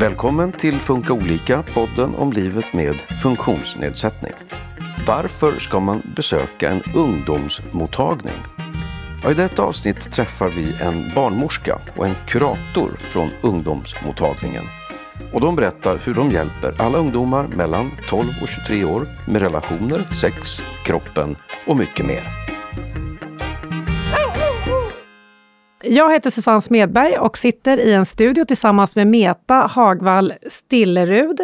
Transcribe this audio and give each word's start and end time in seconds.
Välkommen 0.00 0.52
till 0.52 0.78
Funka 0.78 1.12
olika, 1.12 1.62
podden 1.62 2.14
om 2.14 2.32
livet 2.32 2.72
med 2.72 2.94
funktionsnedsättning. 3.22 4.32
Varför 5.06 5.58
ska 5.58 5.80
man 5.80 6.02
besöka 6.16 6.70
en 6.70 6.82
ungdomsmottagning? 6.94 8.34
I 9.30 9.34
detta 9.34 9.62
avsnitt 9.62 10.12
träffar 10.12 10.48
vi 10.48 10.76
en 10.80 11.14
barnmorska 11.14 11.80
och 11.96 12.06
en 12.06 12.14
kurator 12.26 12.98
från 13.00 13.30
ungdomsmottagningen. 13.42 14.64
Och 15.32 15.40
de 15.40 15.56
berättar 15.56 16.00
hur 16.04 16.14
de 16.14 16.30
hjälper 16.30 16.74
alla 16.78 16.98
ungdomar 16.98 17.46
mellan 17.46 17.90
12 18.08 18.28
och 18.42 18.48
23 18.48 18.84
år 18.84 19.08
med 19.26 19.42
relationer, 19.42 20.14
sex, 20.14 20.62
kroppen 20.84 21.36
och 21.66 21.76
mycket 21.76 22.06
mer. 22.06 22.22
Jag 25.92 26.12
heter 26.12 26.30
Susanne 26.30 26.60
Smedberg 26.60 27.18
och 27.18 27.38
sitter 27.38 27.78
i 27.78 27.92
en 27.92 28.06
studio 28.06 28.44
tillsammans 28.44 28.96
med 28.96 29.06
Meta 29.06 29.54
Hagvall 29.54 30.34
Stillerud 30.48 31.40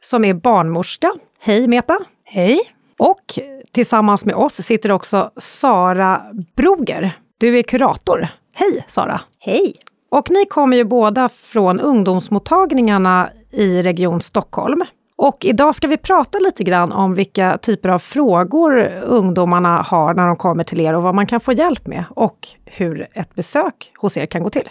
som 0.00 0.24
är 0.24 0.34
barnmorska. 0.34 1.12
Hej 1.40 1.68
Meta! 1.68 1.98
Hej! 2.24 2.60
Och 2.98 3.24
tillsammans 3.72 4.24
med 4.24 4.34
oss 4.34 4.54
sitter 4.54 4.92
också 4.92 5.30
Sara 5.36 6.22
Broger. 6.56 7.18
Du 7.38 7.58
är 7.58 7.62
kurator. 7.62 8.28
Hej 8.54 8.84
Sara! 8.88 9.20
Hej! 9.38 9.74
Och 10.10 10.30
ni 10.30 10.46
kommer 10.46 10.76
ju 10.76 10.84
båda 10.84 11.28
från 11.28 11.80
ungdomsmottagningarna 11.80 13.30
i 13.52 13.82
Region 13.82 14.20
Stockholm. 14.20 14.84
Och 15.16 15.44
idag 15.44 15.74
ska 15.74 15.88
vi 15.88 15.96
prata 15.96 16.38
lite 16.38 16.64
grann 16.64 16.92
om 16.92 17.14
vilka 17.14 17.58
typer 17.58 17.88
av 17.88 17.98
frågor 17.98 18.86
ungdomarna 19.02 19.82
har 19.82 20.14
när 20.14 20.26
de 20.26 20.36
kommer 20.36 20.64
till 20.64 20.80
er 20.80 20.94
och 20.94 21.02
vad 21.02 21.14
man 21.14 21.26
kan 21.26 21.40
få 21.40 21.52
hjälp 21.52 21.86
med 21.86 22.04
och 22.10 22.48
hur 22.64 23.08
ett 23.12 23.34
besök 23.34 23.92
hos 23.98 24.16
er 24.16 24.26
kan 24.26 24.42
gå 24.42 24.50
till. 24.50 24.68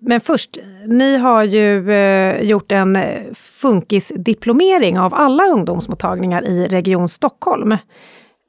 Men 0.00 0.20
först, 0.20 0.58
ni 0.86 1.16
har 1.16 1.44
ju 1.44 1.92
eh, 1.92 2.42
gjort 2.42 2.72
en 2.72 2.98
funkisdiplomering 3.34 4.98
av 4.98 5.14
alla 5.14 5.44
ungdomsmottagningar 5.44 6.44
i 6.44 6.68
Region 6.68 7.08
Stockholm. 7.08 7.72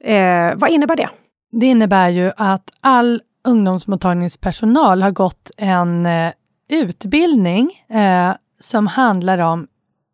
Eh, 0.04 0.54
vad 0.56 0.70
innebär 0.70 0.96
det? 0.96 1.08
Det 1.52 1.66
innebär 1.66 2.08
ju 2.08 2.32
att 2.36 2.70
all 2.80 3.22
ungdomsmottagningspersonal 3.48 5.02
har 5.02 5.10
gått 5.10 5.50
en 5.56 6.06
eh, 6.06 6.32
utbildning 6.68 7.70
eh, 7.90 8.32
som 8.60 8.86
handlar 8.86 9.38
om 9.38 9.66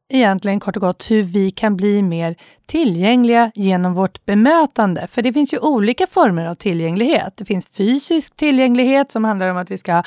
egentligen 0.09 0.61
kort 0.61 0.77
och 0.77 0.83
gott 0.83 1.11
hur 1.11 1.23
vi 1.23 1.51
kan 1.51 1.77
bli 1.77 2.03
mer 2.03 2.37
tillgängliga 2.67 3.51
genom 3.55 3.95
vårt 3.95 4.25
bemötande. 4.25 5.07
För 5.07 5.23
det 5.23 5.33
finns 5.33 5.55
ju 5.55 5.59
olika 5.59 6.07
former 6.07 6.47
av 6.47 6.55
tillgänglighet. 6.55 7.37
Det 7.37 7.45
finns 7.45 7.67
fysisk 7.67 8.37
tillgänglighet 8.37 9.11
som 9.11 9.25
handlar 9.25 9.49
om 9.49 9.57
att 9.57 9.71
vi 9.71 9.79
ska 9.79 9.93
ha 9.93 10.05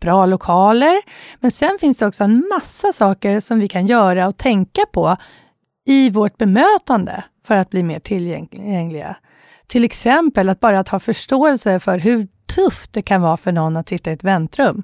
bra 0.00 0.26
lokaler. 0.26 1.02
Men 1.40 1.50
sen 1.50 1.78
finns 1.80 1.96
det 1.96 2.06
också 2.06 2.24
en 2.24 2.48
massa 2.48 2.92
saker 2.92 3.40
som 3.40 3.58
vi 3.58 3.68
kan 3.68 3.86
göra 3.86 4.28
och 4.28 4.36
tänka 4.36 4.82
på 4.92 5.16
i 5.86 6.10
vårt 6.10 6.38
bemötande 6.38 7.24
för 7.46 7.54
att 7.54 7.70
bli 7.70 7.82
mer 7.82 8.00
tillgängliga. 8.00 9.16
Till 9.66 9.84
exempel 9.84 10.48
att 10.48 10.60
bara 10.60 10.84
ha 10.90 11.00
förståelse 11.00 11.80
för 11.80 11.98
hur 11.98 12.28
tufft 12.54 12.92
det 12.92 13.02
kan 13.02 13.22
vara 13.22 13.36
för 13.36 13.52
någon 13.52 13.76
att 13.76 13.88
sitta 13.88 14.10
i 14.10 14.14
ett 14.14 14.24
väntrum. 14.24 14.82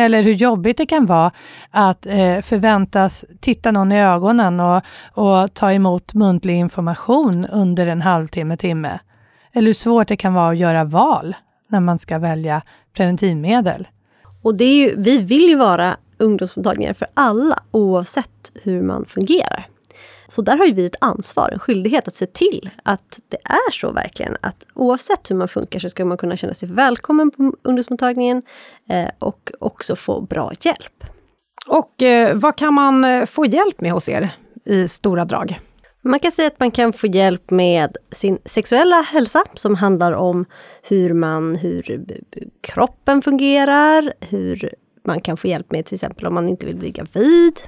Eller 0.00 0.22
hur 0.22 0.32
jobbigt 0.32 0.76
det 0.76 0.86
kan 0.86 1.06
vara 1.06 1.32
att 1.70 2.06
eh, 2.06 2.40
förväntas 2.40 3.24
titta 3.40 3.72
någon 3.72 3.92
i 3.92 4.02
ögonen 4.02 4.60
och, 4.60 4.82
och 5.12 5.54
ta 5.54 5.72
emot 5.72 6.14
muntlig 6.14 6.56
information 6.56 7.46
under 7.46 7.86
en 7.86 8.02
halvtimme, 8.02 8.56
timme. 8.56 8.98
Eller 9.52 9.66
hur 9.66 9.74
svårt 9.74 10.08
det 10.08 10.16
kan 10.16 10.34
vara 10.34 10.50
att 10.50 10.58
göra 10.58 10.84
val 10.84 11.34
när 11.68 11.80
man 11.80 11.98
ska 11.98 12.18
välja 12.18 12.62
preventivmedel. 12.96 13.88
Och 14.42 14.54
det 14.54 14.64
är 14.64 14.74
ju, 14.74 14.94
vi 14.96 15.18
vill 15.18 15.48
ju 15.48 15.56
vara 15.56 15.96
ungdomsmottagningar 16.18 16.92
för 16.92 17.08
alla 17.14 17.62
oavsett 17.70 18.52
hur 18.62 18.82
man 18.82 19.04
fungerar. 19.04 19.66
Så 20.30 20.42
där 20.42 20.56
har 20.56 20.66
ju 20.66 20.72
vi 20.72 20.86
ett 20.86 20.96
ansvar, 21.00 21.50
en 21.52 21.58
skyldighet 21.58 22.08
att 22.08 22.16
se 22.16 22.26
till 22.26 22.70
att 22.82 23.20
det 23.28 23.36
är 23.44 23.70
så 23.70 23.92
verkligen. 23.92 24.36
Att 24.40 24.66
oavsett 24.74 25.30
hur 25.30 25.36
man 25.36 25.48
funkar 25.48 25.78
så 25.78 25.90
ska 25.90 26.04
man 26.04 26.18
kunna 26.18 26.36
känna 26.36 26.54
sig 26.54 26.68
välkommen 26.68 27.30
på 27.30 27.52
ungdomsmottagningen 27.62 28.42
eh, 28.88 29.08
och 29.18 29.52
också 29.58 29.96
få 29.96 30.20
bra 30.20 30.52
hjälp. 30.60 31.04
Och 31.66 32.02
eh, 32.02 32.36
vad 32.36 32.56
kan 32.56 32.74
man 32.74 33.04
eh, 33.04 33.26
få 33.26 33.46
hjälp 33.46 33.80
med 33.80 33.92
hos 33.92 34.08
er 34.08 34.30
i 34.64 34.88
stora 34.88 35.24
drag? 35.24 35.60
Man 36.02 36.20
kan 36.20 36.32
säga 36.32 36.46
att 36.46 36.60
man 36.60 36.70
kan 36.70 36.92
få 36.92 37.06
hjälp 37.06 37.50
med 37.50 37.96
sin 38.12 38.38
sexuella 38.44 39.00
hälsa 39.00 39.44
som 39.54 39.74
handlar 39.74 40.12
om 40.12 40.44
hur, 40.82 41.14
man, 41.14 41.56
hur 41.56 42.02
kroppen 42.60 43.22
fungerar, 43.22 44.12
hur 44.20 44.74
man 45.04 45.20
kan 45.20 45.36
få 45.36 45.48
hjälp 45.48 45.72
med 45.72 45.86
till 45.86 45.94
exempel 45.94 46.26
om 46.26 46.34
man 46.34 46.48
inte 46.48 46.66
vill 46.66 46.76
bli 46.76 46.90
gravid, 46.90 47.60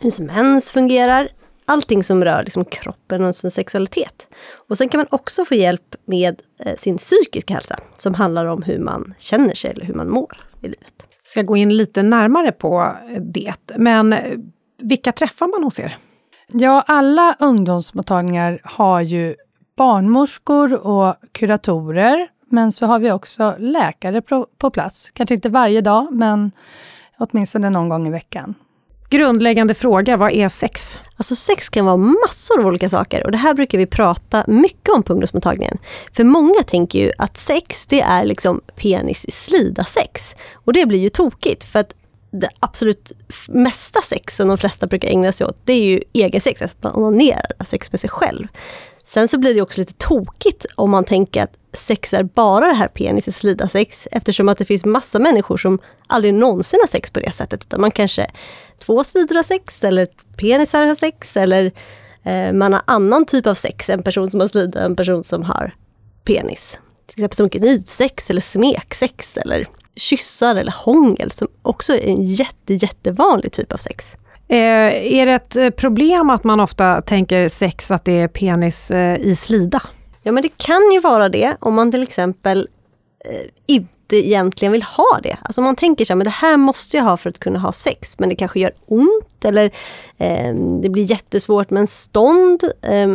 hur 0.00 0.24
mens 0.24 0.70
fungerar, 0.70 1.28
allting 1.70 2.02
som 2.02 2.24
rör 2.24 2.44
liksom 2.44 2.64
kroppen 2.64 3.24
och 3.24 3.34
sin 3.34 3.50
sexualitet. 3.50 4.26
Och 4.68 4.78
sen 4.78 4.88
kan 4.88 4.98
man 4.98 5.06
också 5.10 5.44
få 5.44 5.54
hjälp 5.54 5.94
med 6.04 6.40
eh, 6.64 6.76
sin 6.76 6.96
psykiska 6.96 7.54
hälsa 7.54 7.76
som 7.96 8.14
handlar 8.14 8.46
om 8.46 8.62
hur 8.62 8.78
man 8.78 9.14
känner 9.18 9.54
sig 9.54 9.70
eller 9.70 9.84
hur 9.84 9.94
man 9.94 10.10
mår 10.10 10.36
i 10.60 10.66
livet. 10.66 10.94
Jag 10.98 11.30
ska 11.30 11.42
gå 11.42 11.56
in 11.56 11.76
lite 11.76 12.02
närmare 12.02 12.52
på 12.52 12.96
det, 13.20 13.54
men 13.76 14.12
eh, 14.12 14.38
vilka 14.78 15.12
träffar 15.12 15.46
man 15.46 15.64
hos 15.64 15.80
er? 15.80 15.96
Ja, 16.52 16.84
alla 16.86 17.36
ungdomsmottagningar 17.38 18.60
har 18.64 19.00
ju 19.00 19.36
barnmorskor 19.76 20.72
och 20.86 21.14
kuratorer, 21.32 22.28
men 22.48 22.72
så 22.72 22.86
har 22.86 22.98
vi 22.98 23.12
också 23.12 23.54
läkare 23.58 24.22
på 24.58 24.70
plats. 24.70 25.10
Kanske 25.10 25.34
inte 25.34 25.48
varje 25.48 25.80
dag, 25.80 26.12
men 26.12 26.52
åtminstone 27.18 27.70
någon 27.70 27.88
gång 27.88 28.06
i 28.06 28.10
veckan. 28.10 28.54
Grundläggande 29.10 29.74
fråga, 29.74 30.16
vad 30.16 30.32
är 30.32 30.48
sex? 30.48 30.98
Alltså 31.16 31.34
sex 31.34 31.68
kan 31.68 31.86
vara 31.86 31.96
massor 31.96 32.60
av 32.60 32.66
olika 32.66 32.88
saker 32.88 33.24
och 33.24 33.32
det 33.32 33.38
här 33.38 33.54
brukar 33.54 33.78
vi 33.78 33.86
prata 33.86 34.44
mycket 34.46 34.88
om 34.88 35.02
på 35.02 35.12
ungdomsmottagningen. 35.12 35.78
För 36.12 36.24
många 36.24 36.62
tänker 36.62 36.98
ju 36.98 37.12
att 37.18 37.36
sex, 37.36 37.86
det 37.86 38.00
är 38.00 38.24
liksom 38.24 38.60
penis 38.76 39.24
i 39.24 39.30
slida 39.30 39.84
sex. 39.84 40.34
Och 40.54 40.72
det 40.72 40.86
blir 40.86 40.98
ju 40.98 41.08
tokigt 41.08 41.64
för 41.64 41.78
att 41.78 41.94
det 42.30 42.48
absolut 42.60 43.12
mesta 43.48 44.00
sex 44.02 44.36
som 44.36 44.48
de 44.48 44.58
flesta 44.58 44.86
brukar 44.86 45.08
ägna 45.08 45.32
sig 45.32 45.46
åt, 45.46 45.58
det 45.64 45.72
är 45.72 45.82
ju 45.82 46.02
egen 46.12 46.40
sex, 46.40 46.62
alltså 46.62 46.76
att 46.78 46.84
man 46.84 47.04
onanerar, 47.04 47.64
sex 47.64 47.92
med 47.92 48.00
sig 48.00 48.10
själv. 48.10 48.48
Sen 49.04 49.28
så 49.28 49.38
blir 49.38 49.54
det 49.54 49.62
också 49.62 49.80
lite 49.80 49.94
tokigt 49.94 50.66
om 50.74 50.90
man 50.90 51.04
tänker 51.04 51.42
att 51.42 51.52
sex 51.72 52.14
är 52.14 52.22
bara 52.22 52.66
det 52.66 52.74
här 52.74 52.88
penis 52.88 53.28
i 53.28 53.32
slida 53.32 53.68
sex 53.68 54.08
eftersom 54.10 54.48
att 54.48 54.58
det 54.58 54.64
finns 54.64 54.84
massa 54.84 55.18
människor 55.18 55.56
som 55.56 55.78
aldrig 56.06 56.34
någonsin 56.34 56.80
har 56.82 56.88
sex 56.88 57.10
på 57.10 57.20
det 57.20 57.32
sättet. 57.32 57.64
Utan 57.64 57.80
man 57.80 57.90
kanske 57.90 58.30
två 58.78 59.04
sidor 59.04 59.34
har 59.34 59.42
sex 59.42 59.84
eller 59.84 60.06
penisar 60.36 60.86
har 60.86 60.94
sex 60.94 61.36
eller 61.36 61.72
eh, 62.24 62.52
man 62.52 62.72
har 62.72 62.82
annan 62.86 63.26
typ 63.26 63.46
av 63.46 63.54
sex. 63.54 63.90
En 63.90 64.02
person 64.02 64.30
som 64.30 64.40
har 64.40 64.48
slida 64.48 64.84
en 64.84 64.96
person 64.96 65.24
som 65.24 65.42
har 65.42 65.74
penis. 66.24 66.78
Till 67.06 67.18
exempel 67.18 67.36
som 67.36 67.48
gnidsex 67.48 68.30
eller 68.30 68.40
smeksex 68.40 69.36
eller 69.36 69.66
kyssar 69.96 70.56
eller 70.56 70.74
hångel 70.84 71.30
som 71.30 71.48
också 71.62 71.94
är 71.94 72.06
en 72.06 72.24
jätte, 72.24 72.74
jättevanlig 72.74 73.52
typ 73.52 73.72
av 73.72 73.76
sex. 73.76 74.16
Eh, 74.48 74.56
är 75.16 75.26
det 75.26 75.32
ett 75.32 75.56
eh, 75.56 75.70
problem 75.70 76.30
att 76.30 76.44
man 76.44 76.60
ofta 76.60 77.00
tänker 77.00 77.48
sex 77.48 77.90
att 77.90 78.04
det 78.04 78.20
är 78.20 78.28
penis 78.28 78.90
eh, 78.90 79.16
i 79.20 79.36
slida? 79.36 79.82
Ja 80.22 80.32
men 80.32 80.42
det 80.42 80.56
kan 80.56 80.90
ju 80.92 81.00
vara 81.00 81.28
det 81.28 81.56
om 81.60 81.74
man 81.74 81.90
till 81.90 82.02
exempel 82.02 82.68
eh, 83.24 83.50
inte 83.66 84.16
egentligen 84.16 84.72
vill 84.72 84.82
ha 84.82 85.20
det. 85.22 85.36
Alltså 85.42 85.60
man 85.60 85.76
tänker 85.76 86.04
så 86.04 86.12
här, 86.12 86.16
men 86.16 86.24
det 86.24 86.30
här 86.30 86.56
måste 86.56 86.96
jag 86.96 87.04
ha 87.04 87.16
för 87.16 87.30
att 87.30 87.38
kunna 87.38 87.58
ha 87.58 87.72
sex, 87.72 88.18
men 88.18 88.28
det 88.28 88.34
kanske 88.34 88.60
gör 88.60 88.72
ont 88.86 89.44
eller 89.44 89.64
eh, 90.18 90.54
det 90.82 90.88
blir 90.88 91.04
jättesvårt 91.04 91.70
med 91.70 91.80
en 91.80 91.86
stånd. 91.86 92.64
Eh, 92.82 93.08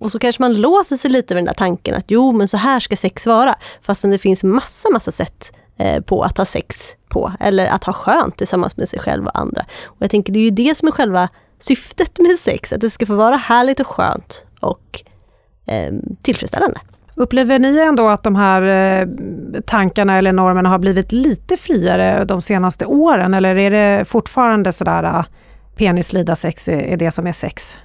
och 0.00 0.10
så 0.10 0.18
kanske 0.18 0.42
man 0.42 0.54
låser 0.54 0.96
sig 0.96 1.10
lite 1.10 1.34
med 1.34 1.38
den 1.38 1.46
där 1.46 1.54
tanken 1.54 1.94
att 1.94 2.04
jo, 2.08 2.32
men 2.32 2.48
så 2.48 2.56
här 2.56 2.80
ska 2.80 2.96
sex 2.96 3.26
vara. 3.26 3.54
Fastän 3.82 4.10
det 4.10 4.18
finns 4.18 4.44
massa, 4.44 4.90
massa 4.90 5.12
sätt 5.12 5.52
eh, 5.76 6.00
på 6.00 6.22
att 6.22 6.38
ha 6.38 6.44
sex 6.44 6.88
på, 7.08 7.32
eller 7.40 7.66
att 7.66 7.84
ha 7.84 7.92
skönt 7.92 8.36
tillsammans 8.36 8.76
med 8.76 8.88
sig 8.88 8.98
själv 8.98 9.26
och 9.26 9.38
andra. 9.38 9.64
Och 9.84 9.96
jag 9.98 10.10
tänker 10.10 10.32
det 10.32 10.38
är 10.38 10.44
ju 10.44 10.50
det 10.50 10.74
som 10.76 10.88
är 10.88 10.92
själva 10.92 11.28
syftet 11.58 12.18
med 12.18 12.38
sex, 12.38 12.72
att 12.72 12.80
det 12.80 12.90
ska 12.90 13.06
få 13.06 13.14
vara 13.14 13.36
härligt 13.36 13.80
och 13.80 13.86
skönt 13.86 14.44
och 14.60 15.02
eh, 15.66 15.92
tillfredsställande. 16.22 16.80
Upplever 17.16 17.58
ni 17.58 17.78
ändå 17.78 18.08
att 18.08 18.22
de 18.22 18.36
här 18.36 18.62
eh, 18.62 19.08
tankarna 19.66 20.18
eller 20.18 20.32
normerna 20.32 20.68
har 20.68 20.78
blivit 20.78 21.12
lite 21.12 21.56
friare 21.56 22.24
de 22.24 22.42
senaste 22.42 22.86
åren 22.86 23.34
eller 23.34 23.56
är 23.56 23.70
det 23.70 24.04
fortfarande 24.04 24.72
sådär 24.72 25.04
uh, 25.04 25.24
penislida 25.76 26.34
sex 26.36 26.68
är 26.68 26.96
det 26.96 27.10
som 27.10 27.26
är 27.26 27.32
sex? 27.32 27.78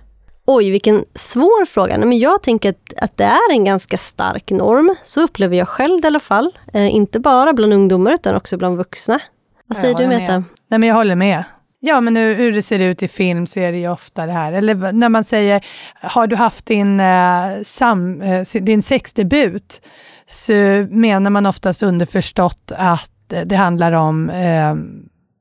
Oj, 0.49 0.69
vilken 0.71 1.05
svår 1.15 1.65
fråga. 1.65 1.97
Nej, 1.97 2.07
men 2.07 2.19
jag 2.19 2.43
tänker 2.43 2.69
att, 2.69 2.93
att 3.01 3.17
det 3.17 3.23
är 3.23 3.51
en 3.51 3.65
ganska 3.65 3.97
stark 3.97 4.51
norm. 4.51 4.95
Så 5.03 5.21
upplever 5.21 5.57
jag 5.57 5.67
själv 5.67 6.03
i 6.03 6.07
alla 6.07 6.19
fall. 6.19 6.57
Eh, 6.73 6.95
inte 6.95 7.19
bara 7.19 7.53
bland 7.53 7.73
ungdomar 7.73 8.13
utan 8.13 8.35
också 8.35 8.57
bland 8.57 8.77
vuxna. 8.77 9.19
Vad 9.65 9.77
säger 9.77 9.95
du 9.95 10.07
Meta? 10.07 10.43
Nej, 10.67 10.79
men 10.79 10.83
jag 10.83 10.95
håller 10.95 11.15
med. 11.15 11.43
Ja, 11.79 12.01
men 12.01 12.15
hur, 12.15 12.35
hur, 12.35 12.51
det 12.51 12.61
ser 12.61 12.79
ut 12.79 13.03
i 13.03 13.07
film 13.07 13.47
så 13.47 13.59
är 13.59 13.71
det 13.71 13.77
ju 13.77 13.89
ofta 13.89 14.25
det 14.25 14.31
här. 14.31 14.53
Eller 14.53 14.91
när 14.91 15.09
man 15.09 15.23
säger, 15.23 15.65
har 16.01 16.27
du 16.27 16.35
haft 16.35 16.65
din, 16.65 16.99
eh, 16.99 17.61
sam, 17.63 18.21
eh, 18.21 18.45
din 18.61 18.83
sexdebut? 18.83 19.81
Så 20.27 20.53
menar 20.89 21.29
man 21.29 21.45
oftast 21.45 21.83
underförstått 21.83 22.71
att 22.75 23.11
det 23.45 23.55
handlar 23.55 23.91
om 23.91 24.29
eh, 24.29 24.75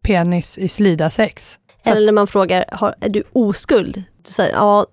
penis 0.03 0.59
i 0.59 0.69
slida 0.69 1.11
sex. 1.11 1.59
Eller 1.85 2.07
när 2.07 2.13
man 2.13 2.27
frågar, 2.27 2.65
har, 2.73 2.95
är 3.01 3.09
du 3.09 3.23
oskuld? 3.33 4.03
Så 4.25 4.43
ja, 4.53 4.87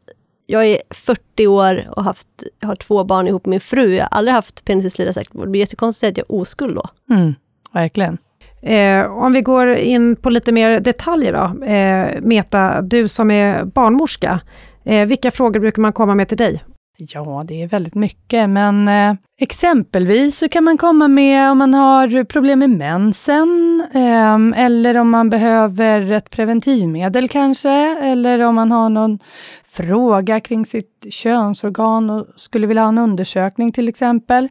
jag 0.46 0.66
är 0.66 0.78
40 0.90 1.48
år 1.48 1.90
och 1.90 2.04
haft, 2.04 2.28
har 2.62 2.76
två 2.76 3.04
barn 3.04 3.28
ihop 3.28 3.46
med 3.46 3.50
min 3.50 3.62
fru. 3.62 3.96
Jag 3.96 4.04
har 4.04 4.18
aldrig 4.18 4.34
haft 4.34 4.66
penis 4.66 4.86
i 4.86 4.90
slida 4.90 5.14
sex. 5.14 5.30
Det 5.34 5.48
blir 5.48 5.62
jättekonstigt 5.62 6.12
att 6.12 6.18
jag 6.18 6.26
är 6.30 6.42
oskuld 6.42 6.76
då. 6.76 6.90
Mm, 7.16 7.36
verkligen. 7.74 8.18
Eh, 8.66 9.06
om 9.06 9.34
vi 9.34 9.42
går 9.42 9.76
in 9.76 10.16
på 10.16 10.30
lite 10.30 10.52
mer 10.52 10.80
detaljer 10.80 11.34
då. 11.34 11.66
Eh, 11.66 12.22
Meta, 12.22 12.82
du 12.82 13.08
som 13.08 13.32
är 13.32 13.64
barnmorska, 13.64 14.40
eh, 14.86 15.06
vilka 15.06 15.32
frågor 15.32 15.60
brukar 15.60 15.82
man 15.82 15.94
komma 15.94 16.16
med 16.16 16.28
till 16.28 16.38
dig? 16.38 16.64
Ja, 16.98 17.44
det 17.48 17.62
är 17.62 17.68
väldigt 17.68 17.96
mycket, 17.96 18.50
men 18.50 18.88
eh, 18.88 19.16
exempelvis 19.40 20.38
så 20.38 20.50
kan 20.50 20.64
man 20.64 20.78
komma 20.78 21.08
med 21.08 21.52
om 21.52 21.58
man 21.58 21.74
har 21.74 22.24
problem 22.24 22.60
med 22.60 22.70
mensen, 22.70 23.84
eh, 23.94 24.64
eller 24.66 24.98
om 24.98 25.10
man 25.10 25.30
behöver 25.30 26.12
ett 26.12 26.30
preventivmedel 26.30 27.30
kanske, 27.30 27.70
eller 28.02 28.40
om 28.40 28.56
man 28.56 28.72
har 28.72 28.90
någon 28.90 29.20
fråga 29.64 30.40
kring 30.40 30.66
sitt 30.66 31.06
könsorgan 31.10 32.10
och 32.10 32.28
skulle 32.36 32.68
vilja 32.68 32.84
ha 32.84 32.90
en 32.90 32.98
undersökning 32.98 33.72
till 33.72 33.90
exempel. 33.90 34.50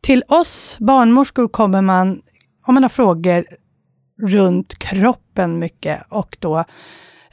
Till 0.00 0.22
oss 0.28 0.76
barnmorskor 0.80 1.48
kommer 1.48 1.82
man 1.82 2.20
om 2.66 2.74
man 2.74 2.82
har 2.82 2.90
frågor 2.90 3.46
runt 4.22 4.78
kroppen 4.78 5.58
mycket 5.58 6.02
och 6.08 6.36
då 6.40 6.64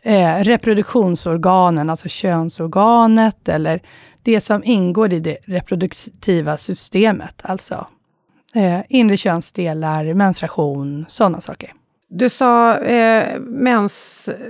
eh, 0.01 0.35
reproduktionsorganen, 0.35 1.89
alltså 1.89 2.07
könsorganet 2.09 3.49
eller 3.49 3.81
det 4.23 4.41
som 4.41 4.63
ingår 4.63 5.13
i 5.13 5.19
det 5.19 5.37
reproduktiva 5.43 6.57
systemet, 6.57 7.41
alltså 7.41 7.87
eh, 8.55 8.79
inre 8.89 9.17
könsdelar, 9.17 10.13
menstruation, 10.13 11.05
sådana 11.07 11.41
saker. 11.41 11.73
Du 12.09 12.29
sa 12.29 12.77
eh, 12.77 13.39
menssmärtor 13.39 14.41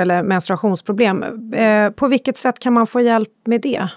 eller 0.00 0.22
menstruationsproblem. 0.22 1.52
Eh, 1.52 1.90
på 1.90 2.08
vilket 2.08 2.36
sätt 2.36 2.58
kan 2.58 2.72
man 2.72 2.86
få 2.86 3.00
hjälp 3.00 3.32
med 3.46 3.60
det? 3.60 3.88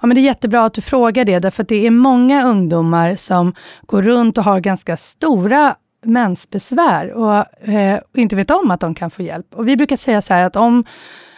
Ja, 0.00 0.06
men 0.06 0.14
det 0.14 0.20
är 0.20 0.22
jättebra 0.22 0.64
att 0.64 0.74
du 0.74 0.80
frågar 0.80 1.24
det, 1.24 1.38
därför 1.38 1.62
att 1.62 1.68
det 1.68 1.86
är 1.86 1.90
många 1.90 2.44
ungdomar 2.44 3.16
som 3.16 3.54
går 3.86 4.02
runt 4.02 4.38
och 4.38 4.44
har 4.44 4.60
ganska 4.60 4.96
stora 4.96 5.74
mensbesvär 6.04 7.12
och 7.12 7.68
eh, 7.68 8.00
inte 8.14 8.36
vet 8.36 8.50
om 8.50 8.70
att 8.70 8.80
de 8.80 8.94
kan 8.94 9.10
få 9.10 9.22
hjälp. 9.22 9.46
Och 9.54 9.68
vi 9.68 9.76
brukar 9.76 9.96
säga 9.96 10.22
så 10.22 10.34
här 10.34 10.44
att 10.44 10.56
om 10.56 10.84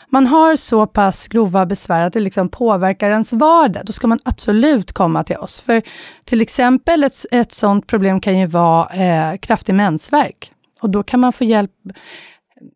man 0.08 0.26
har 0.26 0.56
så 0.56 0.86
pass 0.86 1.28
grova 1.28 1.66
besvär 1.66 2.02
att 2.02 2.12
det 2.12 2.20
liksom 2.20 2.48
påverkar 2.48 3.10
ens 3.10 3.32
vardag, 3.32 3.82
då 3.86 3.92
ska 3.92 4.06
man 4.06 4.18
absolut 4.24 4.92
komma 4.92 5.24
till 5.24 5.36
oss. 5.36 5.60
För 5.60 5.82
till 6.24 6.40
exempel 6.40 7.04
ett, 7.04 7.16
ett 7.30 7.52
sådant 7.52 7.86
problem 7.86 8.20
kan 8.20 8.38
ju 8.38 8.46
vara 8.46 8.88
eh, 8.88 9.38
kraftig 9.38 9.74
mensvärk. 9.74 10.52
Och 10.80 10.90
då 10.90 11.02
kan 11.02 11.20
man 11.20 11.32
få 11.32 11.44
hjälp 11.44 11.70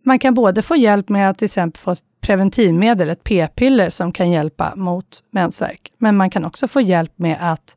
man 0.04 0.18
kan 0.18 0.34
både 0.34 0.62
få 0.62 0.76
hjälp 0.76 1.08
med 1.08 1.30
att 1.30 1.38
till 1.38 1.44
exempel 1.44 1.80
få 1.80 1.90
ett 1.90 2.02
preventivmedel, 2.20 3.10
ett 3.10 3.24
p-piller 3.24 3.90
som 3.90 4.12
kan 4.12 4.30
hjälpa 4.30 4.72
mot 4.76 5.22
mensvärk. 5.30 5.92
Men 5.98 6.16
man 6.16 6.30
kan 6.30 6.44
också 6.44 6.68
få 6.68 6.80
hjälp 6.80 7.12
med 7.16 7.52
att 7.52 7.76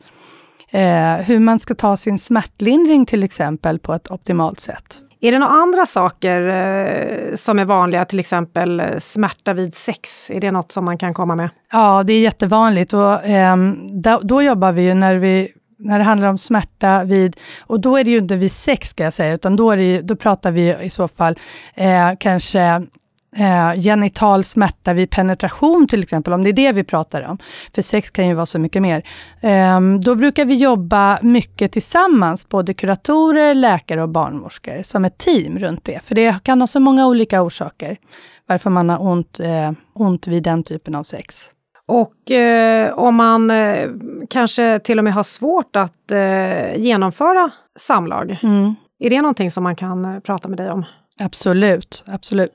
eh, 0.71 1.25
hur 1.25 1.39
man 1.39 1.59
ska 1.59 1.75
ta 1.75 1.97
sin 1.97 2.19
smärtlindring 2.19 3.05
till 3.05 3.23
exempel 3.23 3.79
på 3.79 3.93
ett 3.93 4.11
optimalt 4.11 4.59
sätt. 4.59 5.01
Är 5.21 5.31
det 5.31 5.39
några 5.39 5.53
andra 5.53 5.85
saker 5.85 6.47
eh, 6.47 7.35
som 7.35 7.59
är 7.59 7.65
vanliga, 7.65 8.05
till 8.05 8.19
exempel 8.19 8.79
eh, 8.79 8.97
smärta 8.97 9.53
vid 9.53 9.75
sex? 9.75 10.29
Är 10.29 10.41
det 10.41 10.51
något 10.51 10.71
som 10.71 10.85
man 10.85 10.97
kan 10.97 11.13
komma 11.13 11.35
med? 11.35 11.49
Ja, 11.71 12.03
det 12.03 12.13
är 12.13 12.19
jättevanligt 12.19 12.93
och 12.93 13.25
eh, 13.25 13.57
då, 14.03 14.19
då, 14.23 14.41
jobbar 14.41 14.71
vi 14.71 14.81
ju 14.81 14.93
när 14.93 15.15
vi 15.15 15.51
när 15.79 15.99
det 15.99 16.05
handlar 16.05 16.27
om 16.27 16.37
smärta 16.37 17.03
vid, 17.03 17.37
och 17.61 17.79
då 17.79 17.97
är 17.97 18.03
det 18.03 18.11
ju 18.11 18.17
inte 18.17 18.35
vid 18.35 18.51
sex 18.51 18.89
ska 18.89 19.03
jag 19.03 19.13
säga, 19.13 19.33
utan 19.33 19.55
då, 19.55 19.71
är 19.71 19.77
det, 19.77 20.01
då 20.01 20.15
pratar 20.15 20.51
vi 20.51 20.75
i 20.81 20.89
så 20.89 21.07
fall 21.07 21.35
eh, 21.75 22.11
kanske 22.19 22.87
eh, 23.35 23.73
genital 23.81 24.43
smärta 24.43 24.93
vid 24.93 25.09
penetration 25.09 25.87
till 25.87 26.03
exempel, 26.03 26.33
om 26.33 26.43
det 26.43 26.49
är 26.49 26.53
det 26.53 26.71
vi 26.71 26.83
pratar 26.83 27.21
om. 27.21 27.37
För 27.75 27.81
sex 27.81 28.11
kan 28.11 28.27
ju 28.27 28.33
vara 28.33 28.45
så 28.45 28.59
mycket 28.59 28.81
mer. 28.81 29.03
Eh, 29.41 29.81
då 30.01 30.15
brukar 30.15 30.45
vi 30.45 30.55
jobba 30.55 31.19
mycket 31.21 31.71
tillsammans, 31.71 32.49
både 32.49 32.73
kuratorer, 32.73 33.53
läkare 33.53 34.03
och 34.03 34.09
barnmorskor, 34.09 34.83
som 34.83 35.05
ett 35.05 35.17
team 35.17 35.59
runt 35.59 35.85
det. 35.85 35.99
För 36.03 36.15
det 36.15 36.43
kan 36.43 36.61
ha 36.61 36.67
så 36.67 36.79
många 36.79 37.07
olika 37.07 37.41
orsaker, 37.41 37.97
varför 38.45 38.69
man 38.69 38.89
har 38.89 39.01
ont, 39.01 39.39
eh, 39.39 39.71
ont 39.93 40.27
vid 40.27 40.43
den 40.43 40.63
typen 40.63 40.95
av 40.95 41.03
sex. 41.03 41.51
Och 41.89 42.31
eh, 42.31 42.93
om 42.93 43.15
man 43.15 43.51
eh, 43.51 43.89
kanske 44.29 44.79
till 44.79 44.97
och 44.97 45.03
med 45.03 45.13
har 45.13 45.23
svårt 45.23 45.75
att 45.75 46.11
eh, 46.11 46.75
genomföra 46.75 47.51
samlag, 47.79 48.39
mm. 48.43 48.75
är 48.99 49.09
det 49.09 49.21
någonting 49.21 49.51
som 49.51 49.63
man 49.63 49.75
kan 49.75 50.05
eh, 50.05 50.19
prata 50.19 50.47
med 50.47 50.57
dig 50.57 50.71
om? 50.71 50.85
Absolut, 51.19 52.03
absolut. 52.07 52.51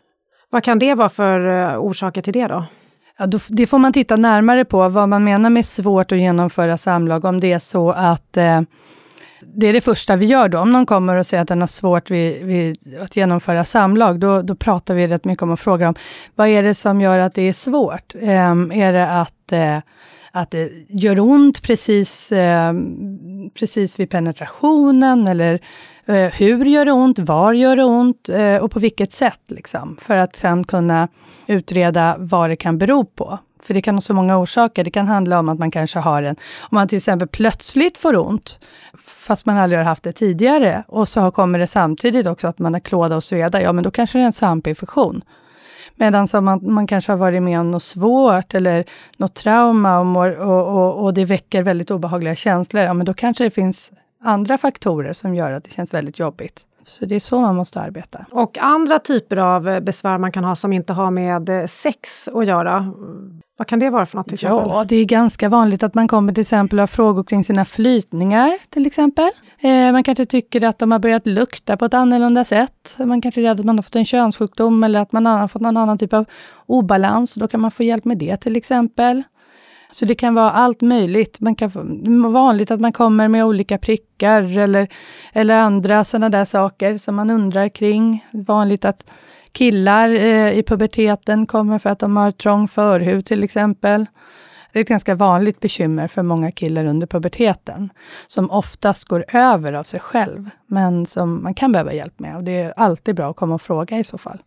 Vad 0.51 0.63
kan 0.63 0.79
det 0.79 0.95
vara 0.95 1.09
för 1.09 1.63
eh, 1.73 1.79
orsaker 1.79 2.23
till 2.23 2.33
det 2.33 2.47
då? 2.47 2.65
Ja, 3.19 3.27
då, 3.27 3.39
det 3.49 3.67
får 3.67 3.79
man 3.79 3.93
titta 3.93 4.17
närmare 4.17 4.65
på, 4.65 4.89
vad 4.89 5.09
man 5.09 5.25
menar 5.25 5.51
med 5.51 5.67
svårt 5.67 6.13
att 6.13 6.19
genomföra 6.19 6.77
samlag, 6.77 7.25
om 7.25 7.41
det 7.41 7.53
är 7.53 7.59
så 7.59 7.91
att 7.91 8.37
eh, 8.37 8.61
det 9.47 9.67
är 9.67 9.73
det 9.73 9.81
första 9.81 10.17
vi 10.17 10.27
gör 10.27 10.49
då. 10.49 10.59
Om 10.59 10.71
någon 10.73 10.87
kommer 10.87 11.17
och 11.17 11.27
säger 11.27 11.43
att 11.43 11.49
den 11.49 11.61
har 11.61 11.67
svårt 11.67 12.11
vid, 12.11 12.45
vid 12.45 12.97
att 13.01 13.17
genomföra 13.17 13.65
samlag, 13.65 14.21
då, 14.21 14.43
då 14.43 14.55
pratar 14.55 14.95
vi 14.95 15.07
rätt 15.07 15.25
mycket 15.25 15.43
om 15.43 15.51
och 15.51 15.61
frågar 15.61 15.89
om 15.89 15.95
vad 16.35 16.49
är 16.49 16.63
det 16.63 16.75
som 16.75 17.01
gör 17.01 17.19
att 17.19 17.35
det 17.35 17.43
är 17.43 17.53
svårt? 17.53 18.15
Um, 18.15 18.73
är 18.73 18.93
det 18.93 19.11
att, 19.11 19.53
uh, 19.53 19.79
att 20.33 20.51
det 20.51 20.71
gör 20.89 21.21
ont 21.21 21.63
precis, 21.63 22.33
uh, 22.33 22.73
precis 23.59 24.01
vid 24.01 24.11
penetrationen? 24.11 25.29
Eller 25.29 25.55
uh, 26.09 26.17
hur 26.17 26.65
gör 26.65 26.85
det 26.85 26.93
ont? 26.93 27.19
Var 27.19 27.53
gör 27.53 27.77
det 27.77 27.85
ont? 27.85 28.29
Eh, 28.29 28.57
och 28.57 28.71
på 28.71 28.79
vilket 28.79 29.13
sätt? 29.13 29.41
Liksom, 29.49 29.97
för 30.01 30.17
att 30.17 30.37
sen 30.37 30.65
kunna 30.65 31.09
utreda 31.47 32.17
vad 32.19 32.51
det 32.51 32.57
kan 32.57 32.79
bero 32.79 33.05
på. 33.05 33.39
För 33.67 33.75
det 33.75 33.83
kan 33.83 33.95
ha 33.95 34.01
så 34.01 34.15
många 34.15 34.39
orsaker. 34.39 34.85
Det 34.85 34.91
kan 34.91 35.09
handla 35.09 35.39
om 35.39 35.49
att 35.49 35.59
man 35.59 35.71
kanske 35.71 35.99
har 35.99 36.23
en, 36.23 36.37
om 36.61 36.69
man 36.71 36.89
till 36.89 36.97
exempel 36.97 37.29
plötsligt 37.29 37.99
får 37.99 38.17
ont, 38.17 38.59
fast 39.07 39.47
man 39.47 39.59
aldrig 39.59 39.79
har 39.81 39.85
haft 39.85 40.03
det 40.03 40.13
tidigare, 40.13 40.85
och 40.89 41.09
så 41.09 41.31
kommer 41.31 41.59
det 41.59 41.67
samtidigt 41.67 42.27
också 42.27 42.49
att 42.49 42.59
man 42.59 42.73
har 42.73 42.81
klåda 42.81 43.17
och 43.17 43.25
sveda, 43.25 43.63
ja 43.63 43.73
men 43.73 43.85
då 43.85 43.91
kanske 43.91 44.19
det 44.19 44.23
är 44.23 44.27
en 44.27 44.33
svampinfektion. 44.33 45.25
Medan 45.95 46.27
om 46.35 46.45
man, 46.45 46.73
man 46.73 46.87
kanske 46.87 47.13
har 47.13 47.17
varit 47.17 47.43
med 47.43 47.61
om 47.61 47.71
något 47.71 47.83
svårt 47.83 48.55
eller 48.55 48.85
något 49.17 49.35
trauma 49.35 49.99
och, 49.99 50.07
mår, 50.07 50.37
och, 50.37 50.77
och, 50.77 51.05
och 51.05 51.15
det 51.15 51.25
väcker 51.25 51.63
väldigt 51.63 51.91
obehagliga 51.91 52.35
känslor, 52.35 52.83
ja 52.83 52.93
men 52.93 53.07
då 53.07 53.15
kanske 53.15 53.45
det 53.45 53.51
finns 53.51 53.93
andra 54.23 54.59
faktorer 54.59 55.13
som 55.13 55.35
gör 55.35 55.53
att 55.53 55.65
det 55.65 55.71
känns 55.71 55.95
väldigt 55.95 56.19
jobbigt. 56.19 56.67
Så 56.83 57.05
det 57.05 57.15
är 57.15 57.21
så 57.21 57.41
man 57.41 57.57
måste 57.57 57.81
arbeta. 57.81 58.27
Och 58.31 58.59
andra 58.59 58.99
typer 58.99 59.37
av 59.37 59.81
besvär 59.81 60.19
man 60.19 60.33
kan 60.33 60.45
ha 60.45 60.57
som 60.57 60.73
inte 60.73 60.93
har 60.93 61.11
med 61.11 61.71
sex 61.71 62.29
att 62.29 62.47
göra, 62.47 62.93
vad 63.57 63.67
kan 63.67 63.79
det 63.79 63.91
vara 63.91 64.07
för 64.07 64.17
något? 64.17 64.27
Till 64.27 64.35
exempel? 64.35 64.69
Ja, 64.69 64.85
det 64.85 64.97
är 64.97 65.05
ganska 65.05 65.49
vanligt 65.49 65.83
att 65.83 65.95
man 65.95 66.09
kommer 66.09 66.33
till 66.33 66.41
exempel 66.41 66.79
ha 66.79 66.87
frågor 66.87 67.25
kring 67.25 67.45
sina 67.45 67.65
flytningar 67.65 68.59
till 68.69 68.87
exempel. 68.87 69.31
Eh, 69.61 69.93
man 69.93 70.03
kanske 70.03 70.27
tycker 70.27 70.63
att 70.63 70.79
de 70.79 70.93
har 70.93 70.99
börjat 70.99 71.27
lukta 71.27 71.77
på 71.77 71.85
ett 71.85 71.95
annorlunda 71.95 72.45
sätt. 72.45 72.97
Man 72.99 73.21
kanske 73.21 73.41
är 73.41 73.43
rädd 73.43 73.61
att 73.61 73.67
man 73.67 73.79
har 73.79 73.83
fått 73.83 73.97
en 73.97 74.05
könssjukdom 74.05 74.85
eller 74.85 75.01
att 75.01 75.13
man 75.13 75.27
har 75.27 75.49
fått 75.49 75.63
någon 75.63 75.77
annan 75.77 75.99
typ 75.99 76.13
av 76.13 76.25
obalans. 76.67 77.35
Då 77.35 77.49
kan 77.49 77.61
man 77.61 77.71
få 77.71 77.83
hjälp 77.83 78.05
med 78.05 78.19
det 78.19 78.37
till 78.37 78.57
exempel. 78.57 79.23
Så 79.91 80.05
det 80.05 80.15
kan 80.15 80.35
vara 80.35 80.51
allt 80.51 80.81
möjligt. 80.81 81.41
Man 81.41 81.55
kan 81.55 81.71
det 81.71 82.11
är 82.11 82.31
vanligt 82.31 82.71
att 82.71 82.81
man 82.81 82.93
kommer 82.93 83.29
med 83.29 83.45
olika 83.45 83.79
prickar 83.79 84.59
eller, 84.59 84.89
eller 85.33 85.55
andra 85.55 86.05
sådana 86.05 86.29
där 86.29 86.45
saker 86.45 86.99
som 86.99 87.15
man 87.15 87.31
undrar 87.31 87.69
kring. 87.69 88.27
Vanligt 88.33 88.85
att 88.85 89.11
killar 89.55 90.09
eh, 90.09 90.59
i 90.59 90.63
puberteten 90.63 91.47
kommer 91.47 91.79
för 91.79 91.91
att 91.91 91.99
de 91.99 92.17
har 92.17 92.31
trång 92.33 92.69
förhud 92.69 93.27
till 93.27 93.45
exempel. 93.45 94.07
Det 94.73 94.79
är 94.79 94.81
ett 94.81 94.89
ganska 94.89 95.15
vanligt 95.15 95.61
bekymmer 95.61 96.09
för 96.09 96.23
många 96.23 96.53
killar 96.53 96.85
under 96.85 97.07
puberteten, 97.07 97.91
som 98.27 98.51
oftast 98.51 99.05
går 99.05 99.25
över 99.29 99.73
av 99.73 99.85
sig 99.85 100.01
själv, 100.01 100.51
men 100.67 101.07
som 101.07 101.43
man 101.43 101.55
kan 101.55 101.73
behöva 101.73 101.93
hjälp 101.93 102.19
med. 102.19 102.37
Och 102.37 102.45
det 102.45 102.59
är 102.59 102.75
alltid 102.77 103.15
bra 103.15 103.31
att 103.31 103.37
komma 103.37 103.55
och 103.55 103.63
fråga 103.63 103.99
i 103.99 104.05
så 104.05 104.19
fall. 104.19 104.39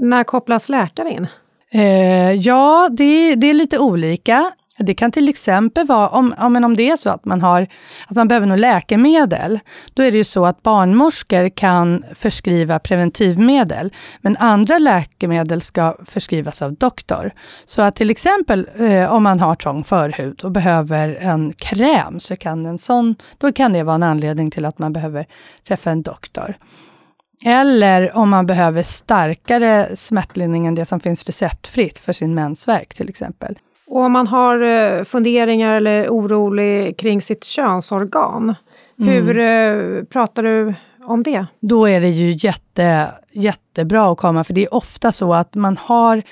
När 0.00 0.24
kopplas 0.24 0.68
läkare 0.68 1.10
in? 1.10 1.26
Eh, 1.70 2.32
ja, 2.32 2.88
det, 2.92 3.34
det, 3.34 3.46
är 3.50 3.54
lite 3.54 3.78
olika. 3.78 4.52
Det 4.78 4.94
kan 4.94 5.12
till 5.12 5.28
exempel 5.28 5.86
vara, 5.86 6.08
om, 6.08 6.34
om, 6.38 6.64
om 6.64 6.76
det 6.76 6.90
är 6.90 6.96
så 6.96 7.10
att 7.10 7.24
man, 7.24 7.40
har, 7.40 7.66
att 8.06 8.16
man 8.16 8.28
behöver 8.28 8.46
något 8.46 8.58
läkemedel, 8.58 9.60
då 9.94 10.02
är 10.02 10.10
det 10.10 10.16
ju 10.16 10.24
så 10.24 10.46
att 10.46 10.62
barnmorskor 10.62 11.48
kan 11.48 12.04
förskriva 12.14 12.78
preventivmedel, 12.78 13.92
men 14.20 14.36
andra 14.36 14.78
läkemedel 14.78 15.62
ska 15.62 15.96
förskrivas 16.04 16.62
av 16.62 16.74
doktor. 16.74 17.32
Så 17.64 17.82
att 17.82 17.96
till 17.96 18.10
exempel 18.10 18.68
eh, 18.78 19.12
om 19.12 19.22
man 19.22 19.40
har 19.40 19.54
trång 19.54 19.84
förhud 19.84 20.40
och 20.44 20.52
behöver 20.52 21.14
en 21.14 21.52
kräm, 21.52 22.20
så 22.20 22.36
kan 22.36 22.66
en 22.66 22.78
sån, 22.78 23.14
då 23.38 23.52
kan 23.52 23.72
det 23.72 23.82
vara 23.82 23.94
en 23.94 24.02
anledning 24.02 24.50
till 24.50 24.64
att 24.64 24.78
man 24.78 24.92
behöver 24.92 25.26
träffa 25.68 25.90
en 25.90 26.02
doktor. 26.02 26.56
Eller 27.44 28.16
om 28.16 28.30
man 28.30 28.46
behöver 28.46 28.82
starkare 28.82 29.96
smärtlindring 29.96 30.66
än 30.66 30.74
det 30.74 30.84
som 30.84 31.00
finns 31.00 31.24
receptfritt 31.24 31.98
för 31.98 32.12
sin 32.12 32.34
mensvärk 32.34 32.94
till 32.94 33.08
exempel. 33.08 33.58
Och 33.88 34.00
om 34.00 34.12
man 34.12 34.26
har 34.26 34.60
eh, 34.60 35.04
funderingar 35.04 35.76
eller 35.76 36.08
orolig 36.08 36.98
kring 36.98 37.20
sitt 37.20 37.44
könsorgan, 37.44 38.54
mm. 39.00 39.12
hur 39.14 39.38
eh, 39.38 40.04
pratar 40.04 40.42
du 40.42 40.74
om 41.04 41.22
det? 41.22 41.46
Då 41.60 41.88
är 41.88 42.00
det 42.00 42.08
ju 42.08 42.38
jätte, 42.46 43.08
jättebra 43.32 44.12
att 44.12 44.18
komma, 44.18 44.44
för 44.44 44.54
det 44.54 44.64
är 44.64 44.74
ofta 44.74 45.12
så 45.12 45.34
att 45.34 45.54
man 45.54 45.76
har 45.76 46.22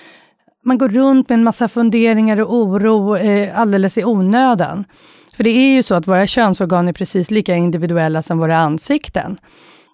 man 0.64 0.78
går 0.78 0.88
runt 0.88 1.28
med 1.28 1.36
en 1.36 1.44
massa 1.44 1.68
funderingar 1.68 2.40
och 2.40 2.54
oro 2.54 3.16
eh, 3.16 3.60
alldeles 3.60 3.98
i 3.98 4.04
onödan. 4.04 4.84
För 5.36 5.44
det 5.44 5.50
är 5.50 5.74
ju 5.74 5.82
så 5.82 5.94
att 5.94 6.08
våra 6.08 6.26
könsorgan 6.26 6.88
är 6.88 6.92
precis 6.92 7.30
lika 7.30 7.54
individuella 7.54 8.22
som 8.22 8.38
våra 8.38 8.58
ansikten. 8.58 9.38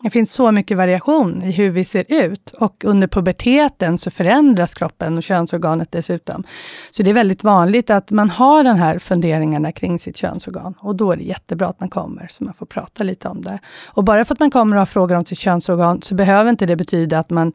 Det 0.02 0.10
finns 0.10 0.32
så 0.32 0.52
mycket 0.52 0.76
variation 0.76 1.42
i 1.42 1.50
hur 1.50 1.70
vi 1.70 1.84
ser 1.84 2.04
ut 2.08 2.50
och 2.50 2.84
under 2.84 3.08
puberteten 3.08 3.98
så 3.98 4.10
förändras 4.10 4.74
kroppen 4.74 5.16
och 5.16 5.22
könsorganet 5.22 5.92
dessutom. 5.92 6.44
Så 6.90 7.02
det 7.02 7.10
är 7.10 7.14
väldigt 7.14 7.44
vanligt 7.44 7.90
att 7.90 8.10
man 8.10 8.30
har 8.30 8.64
de 8.64 8.76
här 8.78 8.98
funderingarna 8.98 9.72
kring 9.72 9.98
sitt 9.98 10.16
könsorgan 10.16 10.74
och 10.78 10.96
då 10.96 11.12
är 11.12 11.16
det 11.16 11.24
jättebra 11.24 11.68
att 11.68 11.80
man 11.80 11.88
kommer 11.88 12.26
så 12.30 12.44
man 12.44 12.54
får 12.54 12.66
prata 12.66 13.04
lite 13.04 13.28
om 13.28 13.42
det. 13.42 13.58
Och 13.86 14.04
bara 14.04 14.24
för 14.24 14.34
att 14.34 14.40
man 14.40 14.50
kommer 14.50 14.76
och 14.76 14.80
har 14.80 14.86
frågor 14.86 15.16
om 15.16 15.24
sitt 15.24 15.38
könsorgan 15.38 16.02
så 16.02 16.14
behöver 16.14 16.50
inte 16.50 16.66
det 16.66 16.76
betyda 16.76 17.18
att 17.18 17.30
man 17.30 17.52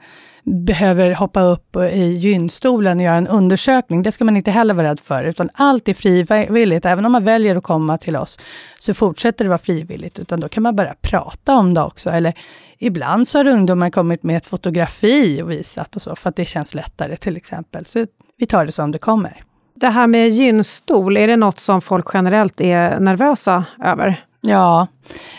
behöver 0.48 1.12
hoppa 1.12 1.42
upp 1.42 1.76
i 1.76 2.14
gynstolen 2.14 2.98
och 2.98 3.04
göra 3.04 3.16
en 3.16 3.28
undersökning. 3.28 4.04
Det 4.04 4.12
ska 4.12 4.24
man 4.24 4.38
inte 4.38 4.52
heller 4.52 4.74
vara 4.74 4.88
rädd 4.88 5.00
för, 5.00 5.24
utan 5.24 5.50
allt 5.54 5.90
är 5.90 5.94
frivilligt. 5.94 6.86
Även 6.86 7.06
om 7.06 7.12
man 7.12 7.24
väljer 7.24 7.56
att 7.56 7.64
komma 7.64 7.98
till 7.98 8.16
oss, 8.16 8.40
så 8.78 8.94
fortsätter 8.94 9.46
det 9.46 9.50
vara 9.50 9.58
frivilligt, 9.58 10.20
utan 10.20 10.40
då 10.40 10.50
kan 10.50 10.64
man 10.64 10.76
bara 10.76 10.94
prata 11.02 11.56
om 11.56 11.74
det 11.74 11.82
också. 11.82 12.10
Eller 12.10 12.34
ibland 12.78 13.28
så 13.28 13.38
har 13.38 13.48
ungdomar 13.48 13.90
kommit 13.90 14.24
med 14.24 14.38
ett 14.38 14.46
fotografi 14.46 15.42
och 15.42 15.52
visat 15.52 15.96
och 15.96 16.02
så, 16.02 16.16
för 16.16 16.30
att 16.30 16.36
det 16.36 16.46
känns 16.46 16.74
lättare 16.74 17.18
till 17.18 17.38
exempel. 17.38 17.86
Så 17.86 18.06
vi 18.38 18.46
tar 18.46 18.66
det 18.66 18.72
som 18.72 18.92
det 18.92 18.98
kommer. 18.98 19.44
Det 19.76 19.90
här 19.90 20.08
med 20.08 20.30
gynstol, 20.30 21.18
är 21.18 21.28
det 21.28 21.38
något 21.38 21.60
som 21.60 21.82
folk 21.82 22.06
generellt 22.14 22.62
är 22.62 23.00
nervösa 23.00 23.66
över? 23.84 24.26
Ja, 24.42 24.88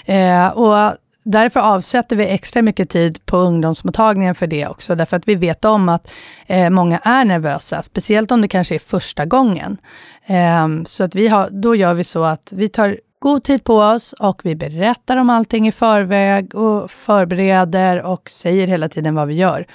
eh, 0.05 0.49
och 0.49 0.97
därför 1.31 1.61
avsätter 1.61 2.17
vi 2.17 2.27
extra 2.27 2.63
mycket 2.63 2.91
tid 2.91 3.27
på 3.27 3.37
ungdomsmottagningen 3.37 4.35
för 4.35 4.47
det 4.47 4.67
också, 4.67 4.95
därför 4.95 5.17
att 5.17 5.29
vi 5.29 5.35
vet 5.35 5.65
om 5.65 5.89
att 5.89 6.11
eh, 6.47 6.71
många 6.71 6.99
är 6.99 7.25
nervösa, 7.25 7.83
speciellt 7.83 8.31
om 8.31 8.41
det 8.41 8.49
kanske 8.49 8.75
är 8.75 8.79
första 8.79 9.25
gången. 9.25 9.79
Eh, 10.27 10.69
så 10.85 11.05
att 11.05 11.15
vi 11.15 11.29
har, 11.29 11.51
då 11.51 11.75
gör 11.75 11.95
vi 11.95 12.05
så 12.05 12.25
att 12.25 12.53
vi 12.53 12.69
tar 12.69 12.99
god 13.19 13.45
tid 13.45 13.65
på 13.65 13.77
oss 13.79 14.13
och 14.13 14.41
vi 14.45 14.55
berättar 14.55 15.17
om 15.17 15.31
allting 15.31 15.69
i 15.69 15.73
förväg 15.73 16.55
och 16.55 16.91
förbereder 16.91 18.03
och 18.03 18.31
säger 18.31 18.67
hela 18.67 18.89
tiden 18.89 19.15
vad 19.15 19.29
vi 19.29 19.35
gör. 19.35 19.67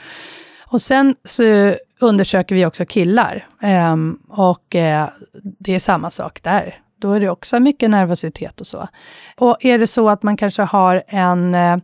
Och 0.60 0.82
sen 0.82 1.16
så 1.24 1.76
undersöker 2.00 2.56
vi 2.56 2.66
också 2.66 2.86
killar 2.86 3.48
eh, 3.62 3.96
och 4.30 4.76
eh, 4.76 5.10
det 5.42 5.76
är 5.76 5.80
samma 5.80 6.10
sak 6.10 6.44
där. 6.44 6.83
Då 7.04 7.12
är 7.12 7.20
det 7.20 7.30
också 7.30 7.60
mycket 7.60 7.90
nervositet 7.90 8.62
och 8.62 8.68
så. 8.68 8.88
Och 9.38 9.58
är 9.60 9.80
det 9.80 9.88
så 9.88 10.10
att 10.10 10.24
man 10.24 10.38
kanske 10.38 10.62
har 10.62 11.04
en 11.08 11.56
eh, 11.56 11.78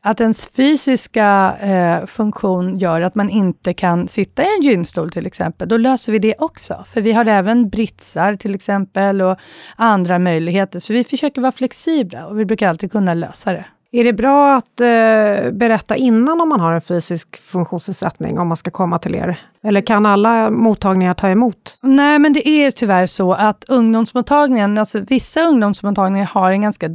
att 0.00 0.20
ens 0.20 0.48
fysiska 0.48 1.56
eh, 1.60 2.06
funktion 2.06 2.78
gör 2.78 3.00
att 3.00 3.14
man 3.14 3.30
inte 3.30 3.74
kan 3.74 4.08
sitta 4.08 4.42
i 4.42 4.46
en 4.58 4.62
gynstol 4.62 5.10
till 5.10 5.26
exempel, 5.26 5.68
då 5.68 5.76
löser 5.76 6.12
vi 6.12 6.18
det 6.18 6.34
också. 6.38 6.84
För 6.92 7.00
vi 7.00 7.12
har 7.12 7.26
även 7.26 7.68
britsar 7.68 8.36
till 8.36 8.54
exempel 8.54 9.22
och 9.22 9.38
andra 9.76 10.18
möjligheter. 10.18 10.80
Så 10.80 10.92
vi 10.92 11.04
försöker 11.04 11.40
vara 11.40 11.52
flexibla 11.52 12.26
och 12.26 12.40
vi 12.40 12.44
brukar 12.44 12.68
alltid 12.68 12.92
kunna 12.92 13.14
lösa 13.14 13.52
det. 13.52 13.64
Är 13.90 14.04
det 14.04 14.12
bra 14.12 14.56
att 14.56 14.80
eh, 14.80 15.50
berätta 15.52 15.96
innan 15.96 16.40
om 16.40 16.48
man 16.48 16.60
har 16.60 16.72
en 16.72 16.80
fysisk 16.80 17.38
funktionsnedsättning, 17.38 18.38
om 18.38 18.48
man 18.48 18.56
ska 18.56 18.70
komma 18.70 18.98
till 18.98 19.14
er? 19.14 19.40
Eller 19.62 19.80
kan 19.80 20.06
alla 20.06 20.50
mottagningar 20.50 21.14
ta 21.14 21.28
emot? 21.28 21.78
Nej, 21.80 22.18
men 22.18 22.32
det 22.32 22.48
är 22.48 22.70
tyvärr 22.70 23.06
så 23.06 23.32
att 23.32 23.64
ungdomsmottagningen, 23.68 24.78
alltså 24.78 25.00
vissa 25.00 25.40
ungdomsmottagningar 25.40 26.26
har 26.26 26.50
en 26.50 26.62
ganska 26.62 26.88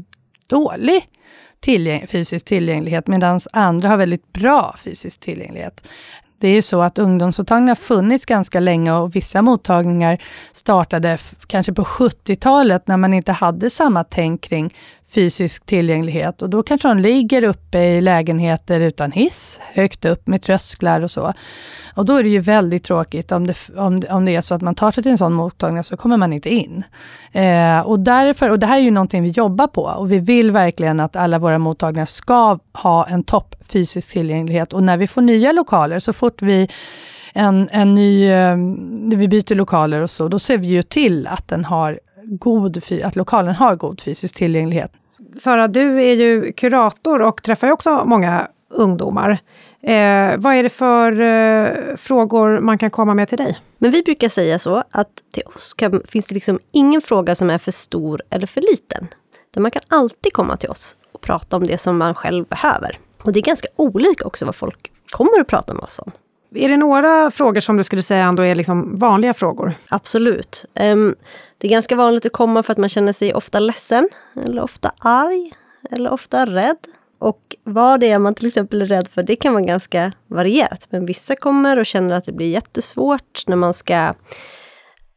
dålig 0.49 1.09
tillgäng 1.59 2.07
fysisk 2.07 2.45
tillgänglighet, 2.45 3.07
medan 3.07 3.39
andra 3.53 3.89
har 3.89 3.97
väldigt 3.97 4.33
bra 4.33 4.75
fysisk 4.83 5.19
tillgänglighet. 5.19 5.87
Det 6.39 6.47
är 6.47 6.53
ju 6.53 6.61
så 6.61 6.81
att 6.81 6.97
ungdomsmottagningar 6.97 7.71
har 7.71 7.81
funnits 7.81 8.25
ganska 8.25 8.59
länge 8.59 8.91
och 8.93 9.15
vissa 9.15 9.41
mottagningar 9.41 10.23
startade 10.51 11.17
kanske 11.47 11.73
på 11.73 11.83
70-talet 11.83 12.87
när 12.87 12.97
man 12.97 13.13
inte 13.13 13.31
hade 13.31 13.69
samma 13.69 14.03
tänk 14.03 14.41
kring 14.41 14.75
fysisk 15.13 15.65
tillgänglighet 15.65 16.41
och 16.41 16.49
då 16.49 16.63
kanske 16.63 16.87
de 16.87 16.99
ligger 16.99 17.43
uppe 17.43 17.79
i 17.79 18.01
lägenheter 18.01 18.79
utan 18.79 19.11
hiss, 19.11 19.59
högt 19.73 20.05
upp 20.05 20.27
med 20.27 20.41
trösklar 20.41 21.01
och 21.01 21.11
så. 21.11 21.33
Och 21.95 22.05
då 22.05 22.15
är 22.15 22.23
det 22.23 22.29
ju 22.29 22.39
väldigt 22.39 22.83
tråkigt 22.83 23.31
om 23.31 23.47
det, 23.47 23.55
om, 23.77 24.01
om 24.09 24.25
det 24.25 24.35
är 24.35 24.41
så 24.41 24.55
att 24.55 24.61
man 24.61 24.75
tar 24.75 24.91
sig 24.91 25.03
till 25.03 25.11
en 25.11 25.17
sån 25.17 25.33
mottagning 25.33 25.83
så 25.83 25.97
kommer 25.97 26.17
man 26.17 26.33
inte 26.33 26.49
in. 26.49 26.83
Eh, 27.31 27.79
och, 27.79 27.99
därför, 27.99 28.49
och 28.49 28.59
det 28.59 28.65
här 28.65 28.77
är 28.77 28.81
ju 28.81 28.91
någonting 28.91 29.23
vi 29.23 29.29
jobbar 29.29 29.67
på 29.67 29.83
och 29.83 30.11
vi 30.11 30.19
vill 30.19 30.51
verkligen 30.51 30.99
att 30.99 31.15
alla 31.15 31.39
våra 31.39 31.59
mottagningar 31.59 32.05
ska 32.05 32.59
ha 32.73 33.07
en 33.07 33.23
topp 33.23 33.55
fysisk 33.67 34.13
tillgänglighet 34.13 34.73
och 34.73 34.83
när 34.83 34.97
vi 34.97 35.07
får 35.07 35.21
nya 35.21 35.51
lokaler, 35.51 35.99
så 35.99 36.13
fort 36.13 36.41
vi 36.41 36.69
en, 37.33 37.69
en 37.71 37.95
ny, 37.95 38.31
eh, 38.31 38.57
vi 39.15 39.27
byter 39.27 39.55
lokaler 39.55 40.01
och 40.01 40.09
så, 40.09 40.27
då 40.27 40.39
ser 40.39 40.57
vi 40.57 40.67
ju 40.67 40.81
till 40.81 41.27
att 41.27 41.47
den 41.47 41.65
har 41.65 41.99
god, 42.23 42.81
att 43.03 43.15
lokalen 43.15 43.55
har 43.55 43.75
god 43.75 44.01
fysisk 44.01 44.35
tillgänglighet. 44.35 44.91
Sara, 45.35 45.67
du 45.67 46.03
är 46.03 46.13
ju 46.13 46.51
kurator 46.51 47.21
och 47.21 47.43
träffar 47.43 47.67
ju 47.67 47.73
också 47.73 48.05
många 48.05 48.47
ungdomar. 48.69 49.31
Eh, 49.81 50.37
vad 50.37 50.55
är 50.55 50.63
det 50.63 50.69
för 50.69 51.21
eh, 51.21 51.95
frågor 51.95 52.59
man 52.59 52.77
kan 52.77 52.91
komma 52.91 53.13
med 53.13 53.27
till 53.27 53.37
dig? 53.37 53.59
Men 53.77 53.91
vi 53.91 54.03
brukar 54.03 54.29
säga 54.29 54.59
så 54.59 54.83
att 54.91 55.09
till 55.33 55.43
oss 55.45 55.73
kan, 55.73 56.01
finns 56.07 56.25
det 56.25 56.33
liksom 56.33 56.59
ingen 56.71 57.01
fråga 57.01 57.35
som 57.35 57.49
är 57.49 57.57
för 57.57 57.71
stor 57.71 58.21
eller 58.29 58.47
för 58.47 58.61
liten. 58.61 59.07
man 59.57 59.71
kan 59.71 59.81
alltid 59.87 60.33
komma 60.33 60.57
till 60.57 60.69
oss 60.69 60.95
och 61.11 61.21
prata 61.21 61.57
om 61.57 61.67
det 61.67 61.77
som 61.77 61.97
man 61.97 62.15
själv 62.15 62.45
behöver. 62.45 62.99
Och 63.23 63.33
det 63.33 63.39
är 63.39 63.43
ganska 63.43 63.67
olika 63.75 64.25
också 64.25 64.45
vad 64.45 64.55
folk 64.55 64.91
kommer 65.11 65.41
att 65.41 65.47
prata 65.47 65.73
med 65.73 65.83
oss 65.83 65.99
om. 65.99 66.11
Är 66.55 66.69
det 66.69 66.77
några 66.77 67.31
frågor 67.31 67.59
som 67.59 67.77
du 67.77 67.83
skulle 67.83 68.03
säga 68.03 68.23
ändå 68.23 68.43
är 68.43 68.55
liksom 68.55 68.95
vanliga 68.95 69.33
frågor? 69.33 69.73
Absolut. 69.89 70.65
Um, 70.79 71.15
det 71.57 71.67
är 71.67 71.71
ganska 71.71 71.95
vanligt 71.95 72.25
att 72.25 72.31
komma 72.31 72.63
för 72.63 72.71
att 72.71 72.77
man 72.77 72.89
känner 72.89 73.13
sig 73.13 73.33
ofta 73.33 73.59
ledsen, 73.59 74.09
eller 74.45 74.63
ofta 74.63 74.91
arg, 74.99 75.53
eller 75.91 76.11
ofta 76.13 76.45
rädd. 76.45 76.77
Och 77.19 77.55
vad 77.63 77.99
det 77.99 78.09
är 78.11 78.19
man 78.19 78.33
till 78.33 78.47
exempel 78.47 78.81
är 78.81 78.85
rädd 78.85 79.07
för, 79.07 79.23
det 79.23 79.35
kan 79.35 79.53
vara 79.53 79.63
ganska 79.63 80.11
varierat. 80.27 80.87
Men 80.89 81.05
vissa 81.05 81.35
kommer 81.35 81.79
och 81.79 81.85
känner 81.85 82.15
att 82.15 82.25
det 82.25 82.31
blir 82.31 82.49
jättesvårt 82.49 83.43
när 83.47 83.55
man 83.55 83.73
ska 83.73 84.13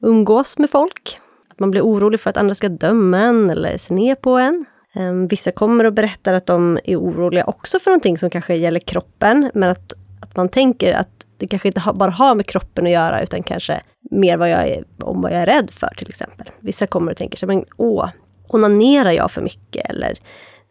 umgås 0.03 0.59
med 0.59 0.71
folk. 0.71 1.21
Att 1.51 1.61
man 1.61 1.71
blir 1.71 1.83
orolig 1.83 2.21
för 2.21 2.31
att 2.31 2.37
andra 2.37 2.55
ska 2.55 2.69
döma 2.69 3.19
en 3.19 3.51
eller 3.51 3.79
se 3.79 3.95
ner 3.95 4.15
på 4.15 4.39
en. 4.39 4.65
Um, 4.95 5.27
vissa 5.27 5.53
kommer 5.53 5.85
och 5.85 5.93
berättar 5.93 6.35
att 6.35 6.47
de 6.47 6.79
är 6.85 6.97
oroliga 6.97 7.45
också 7.45 7.79
för 7.79 7.91
någonting 7.91 8.19
som 8.19 8.31
kanske 8.31 8.55
gäller 8.55 8.81
kroppen, 8.81 9.51
men 9.55 9.69
att, 9.69 9.93
att 10.23 10.37
man 10.37 10.49
tänker 10.49 10.95
att 10.95 11.26
det 11.37 11.47
kanske 11.47 11.69
inte 11.69 11.93
bara 11.95 12.11
har 12.11 12.35
med 12.35 12.47
kroppen 12.47 12.87
att 12.87 12.93
göra, 12.93 13.23
utan 13.23 13.43
kanske 13.43 13.83
mer 14.11 14.37
vad 14.37 14.51
jag 14.51 14.69
är, 14.69 14.85
om 15.03 15.23
vad 15.23 15.33
jag 15.33 15.41
är 15.41 15.47
rädd 15.47 15.71
för 15.71 15.95
till 15.97 16.09
exempel. 16.09 16.51
Vissa 16.61 16.87
kommer 16.87 17.11
och 17.11 17.17
tänker 17.17 17.39
så 17.39 17.47
men 17.47 17.65
åh, 17.77 18.09
onanerar 18.49 19.11
jag 19.11 19.31
för 19.31 19.43
mycket? 19.43 19.91
Eller 19.91 20.19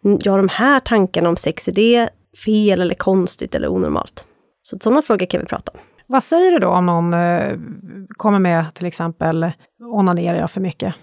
ja, 0.01 0.37
de 0.37 0.49
här 0.49 0.79
tankarna 0.79 1.29
om 1.29 1.35
sex, 1.35 1.67
är 1.67 1.71
det 1.71 2.09
fel 2.45 2.81
eller 2.81 2.95
konstigt 2.95 3.55
eller 3.55 3.67
onormalt? 3.67 4.25
Så 4.63 4.77
sådana 4.81 5.01
frågor 5.01 5.25
kan 5.25 5.39
vi 5.39 5.45
prata 5.45 5.71
om. 5.71 5.79
Vad 6.07 6.23
säger 6.23 6.51
du 6.51 6.59
då 6.59 6.67
om 6.67 6.85
någon 6.85 7.13
eh, 7.13 7.57
kommer 8.17 8.39
med 8.39 8.65
till 8.73 8.85
exempel, 8.85 9.51
onanerar 9.93 10.37
jag 10.37 10.51
för 10.51 10.61
mycket? 10.61 10.95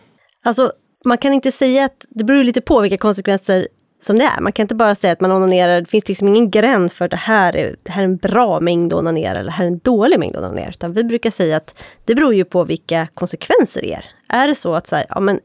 Alltså, 0.45 0.73
man 1.04 1.19
kan 1.19 1.33
inte 1.33 1.52
säga 1.52 1.85
att, 1.85 2.07
det 2.11 2.25
beror 2.25 2.45
lite 2.45 2.61
på 2.61 2.81
vilka 2.81 2.99
konsekvenser 2.99 3.69
som 4.04 4.18
det 4.18 4.25
är. 4.25 4.40
Man 4.40 4.52
kan 4.52 4.64
inte 4.64 4.75
bara 4.75 4.94
säga 4.94 5.12
att 5.12 5.21
man 5.21 5.32
onanerar, 5.32 5.80
det 5.80 5.87
finns 5.87 6.09
liksom 6.09 6.28
ingen 6.28 6.50
gräns 6.50 6.92
för 6.92 7.04
att 7.04 7.11
det 7.11 7.16
här 7.16 7.56
är, 7.56 7.76
det 7.82 7.92
här 7.92 8.02
är 8.02 8.04
en 8.04 8.16
bra 8.16 8.61
mängd 8.61 8.92
onanera 8.92 9.30
eller 9.30 9.44
det 9.44 9.50
här 9.50 9.64
är 9.64 9.68
en 9.68 9.78
dålig 9.78 10.18
mängd 10.18 10.37
onanera. 10.37 10.68
Utan 10.68 10.92
vi 10.92 11.04
brukar 11.04 11.30
säga 11.30 11.56
att 11.56 11.82
det 12.04 12.14
beror 12.14 12.35
ju 12.35 12.44
på 12.44 12.64
vilka 12.64 13.09
konsekvenser 13.14 13.80
det 13.80 13.92
är. 13.92 14.04
Är 14.28 14.49
det 14.49 14.54
så 14.54 14.75
att 14.75 14.87
så 14.87 14.97
här, 14.97 15.06
ja, 15.09 15.21
men 15.21 15.40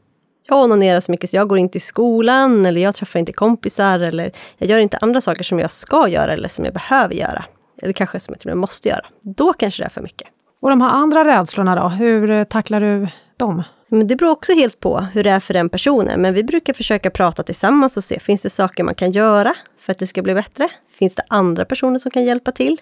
jag 0.48 0.58
onanerar 0.64 1.00
så 1.00 1.10
mycket 1.10 1.30
så 1.30 1.36
jag 1.36 1.48
går 1.48 1.58
inte 1.58 1.78
i 1.78 1.80
skolan 1.80 2.66
eller 2.66 2.80
jag 2.80 2.94
träffar 2.94 3.20
inte 3.20 3.32
kompisar 3.32 4.00
eller 4.00 4.32
jag 4.58 4.70
gör 4.70 4.78
inte 4.78 4.98
andra 5.00 5.20
saker 5.20 5.44
som 5.44 5.58
jag 5.58 5.70
ska 5.70 6.08
göra 6.08 6.32
eller 6.32 6.48
som 6.48 6.64
jag 6.64 6.74
behöver 6.74 7.14
göra. 7.14 7.44
Eller 7.82 7.92
kanske 7.92 8.20
som 8.20 8.32
jag 8.32 8.40
till 8.40 8.50
och 8.50 8.56
med 8.56 8.60
måste 8.60 8.88
göra. 8.88 9.06
Då 9.22 9.52
kanske 9.52 9.82
det 9.82 9.86
är 9.86 9.90
för 9.90 10.00
mycket. 10.00 10.28
Och 10.60 10.70
de 10.70 10.80
här 10.80 10.88
andra 10.88 11.24
rädslorna 11.24 11.74
då, 11.82 11.88
hur 11.88 12.30
eh, 12.30 12.44
tacklar 12.44 12.80
du 12.80 13.08
dem? 13.36 13.62
Men 13.88 14.06
det 14.06 14.16
beror 14.16 14.30
också 14.30 14.52
helt 14.52 14.80
på 14.80 15.00
hur 15.00 15.24
det 15.24 15.30
är 15.30 15.40
för 15.40 15.54
den 15.54 15.68
personen. 15.68 16.22
Men 16.22 16.34
vi 16.34 16.44
brukar 16.44 16.72
försöka 16.72 17.10
prata 17.10 17.42
tillsammans 17.42 17.96
och 17.96 18.04
se, 18.04 18.20
finns 18.20 18.42
det 18.42 18.50
saker 18.50 18.84
man 18.84 18.94
kan 18.94 19.12
göra 19.12 19.54
för 19.80 19.92
att 19.92 19.98
det 19.98 20.06
ska 20.06 20.22
bli 20.22 20.34
bättre? 20.34 20.68
Finns 20.98 21.14
det 21.14 21.22
andra 21.28 21.64
personer 21.64 21.98
som 21.98 22.10
kan 22.10 22.24
hjälpa 22.24 22.52
till? 22.52 22.80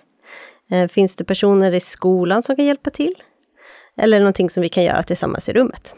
Eh, 0.70 0.88
finns 0.88 1.16
det 1.16 1.24
personer 1.24 1.72
i 1.72 1.80
skolan 1.80 2.42
som 2.42 2.56
kan 2.56 2.64
hjälpa 2.64 2.90
till? 2.90 3.14
Eller 3.96 4.18
någonting 4.18 4.50
som 4.50 4.60
vi 4.60 4.68
kan 4.68 4.84
göra 4.84 5.02
tillsammans 5.02 5.48
i 5.48 5.52
rummet. 5.52 5.94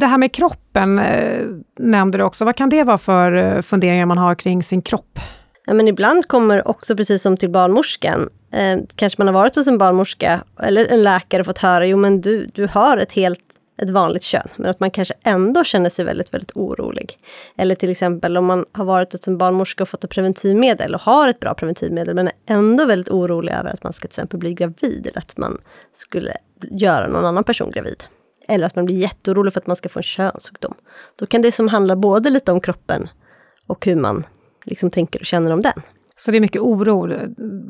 Det 0.00 0.06
här 0.06 0.18
med 0.18 0.32
kroppen 0.32 0.98
eh, 0.98 1.46
nämnde 1.78 2.18
du 2.18 2.24
också. 2.24 2.44
Vad 2.44 2.56
kan 2.56 2.68
det 2.68 2.82
vara 2.82 2.98
för 2.98 3.32
eh, 3.32 3.62
funderingar 3.62 4.06
man 4.06 4.18
har 4.18 4.34
kring 4.34 4.62
sin 4.62 4.82
kropp? 4.82 5.18
Ja, 5.66 5.74
men 5.74 5.88
ibland 5.88 6.28
kommer 6.28 6.68
också, 6.68 6.96
precis 6.96 7.22
som 7.22 7.36
till 7.36 7.50
barnmorskan, 7.50 8.28
eh, 8.52 8.78
kanske 8.96 9.20
man 9.20 9.26
har 9.26 9.34
varit 9.34 9.56
hos 9.56 9.66
en 9.66 9.78
barnmorska 9.78 10.44
eller 10.62 10.86
en 10.86 11.02
läkare 11.02 11.40
och 11.40 11.46
fått 11.46 11.58
höra, 11.58 11.86
jo 11.86 11.96
men 11.96 12.20
du, 12.20 12.46
du 12.46 12.66
har 12.66 12.96
ett 12.96 13.12
helt 13.12 13.40
ett 13.78 13.90
vanligt 13.90 14.22
kön, 14.22 14.48
men 14.56 14.70
att 14.70 14.80
man 14.80 14.90
kanske 14.90 15.14
ändå 15.22 15.64
känner 15.64 15.90
sig 15.90 16.04
väldigt, 16.04 16.34
väldigt 16.34 16.56
orolig. 16.56 17.18
Eller 17.56 17.74
till 17.74 17.90
exempel 17.90 18.36
om 18.36 18.44
man 18.44 18.64
har 18.72 18.84
varit 18.84 19.12
hos 19.12 19.28
en 19.28 19.38
barnmorska 19.38 19.82
och 19.82 19.88
fått 19.88 20.04
ett 20.04 20.10
preventivmedel 20.10 20.94
och 20.94 21.00
har 21.00 21.28
ett 21.28 21.40
bra 21.40 21.54
preventivmedel, 21.54 22.14
men 22.14 22.28
är 22.28 22.32
ändå 22.46 22.86
väldigt 22.86 23.08
orolig 23.08 23.52
över 23.52 23.70
att 23.70 23.84
man 23.84 23.92
ska 23.92 24.00
till 24.00 24.14
exempel 24.14 24.38
bli 24.38 24.52
gravid 24.52 25.06
eller 25.06 25.18
att 25.18 25.36
man 25.36 25.58
skulle 25.92 26.36
göra 26.70 27.08
någon 27.08 27.24
annan 27.24 27.44
person 27.44 27.70
gravid. 27.70 28.04
Eller 28.48 28.66
att 28.66 28.76
man 28.76 28.84
blir 28.84 28.96
jätteorolig 28.96 29.52
för 29.52 29.60
att 29.60 29.66
man 29.66 29.76
ska 29.76 29.88
få 29.88 29.98
en 29.98 30.02
könssjukdom. 30.02 30.74
Då 31.16 31.26
kan 31.26 31.42
det 31.42 31.52
som 31.52 31.68
handla 31.68 31.96
både 31.96 32.30
lite 32.30 32.52
om 32.52 32.60
kroppen 32.60 33.08
och 33.66 33.86
hur 33.86 33.96
man 33.96 34.24
liksom 34.64 34.90
tänker 34.90 35.20
och 35.20 35.26
känner 35.26 35.50
om 35.50 35.60
den. 35.60 35.82
Så 36.16 36.30
det 36.30 36.38
är 36.38 36.40
mycket 36.40 36.62
oro 36.62 37.08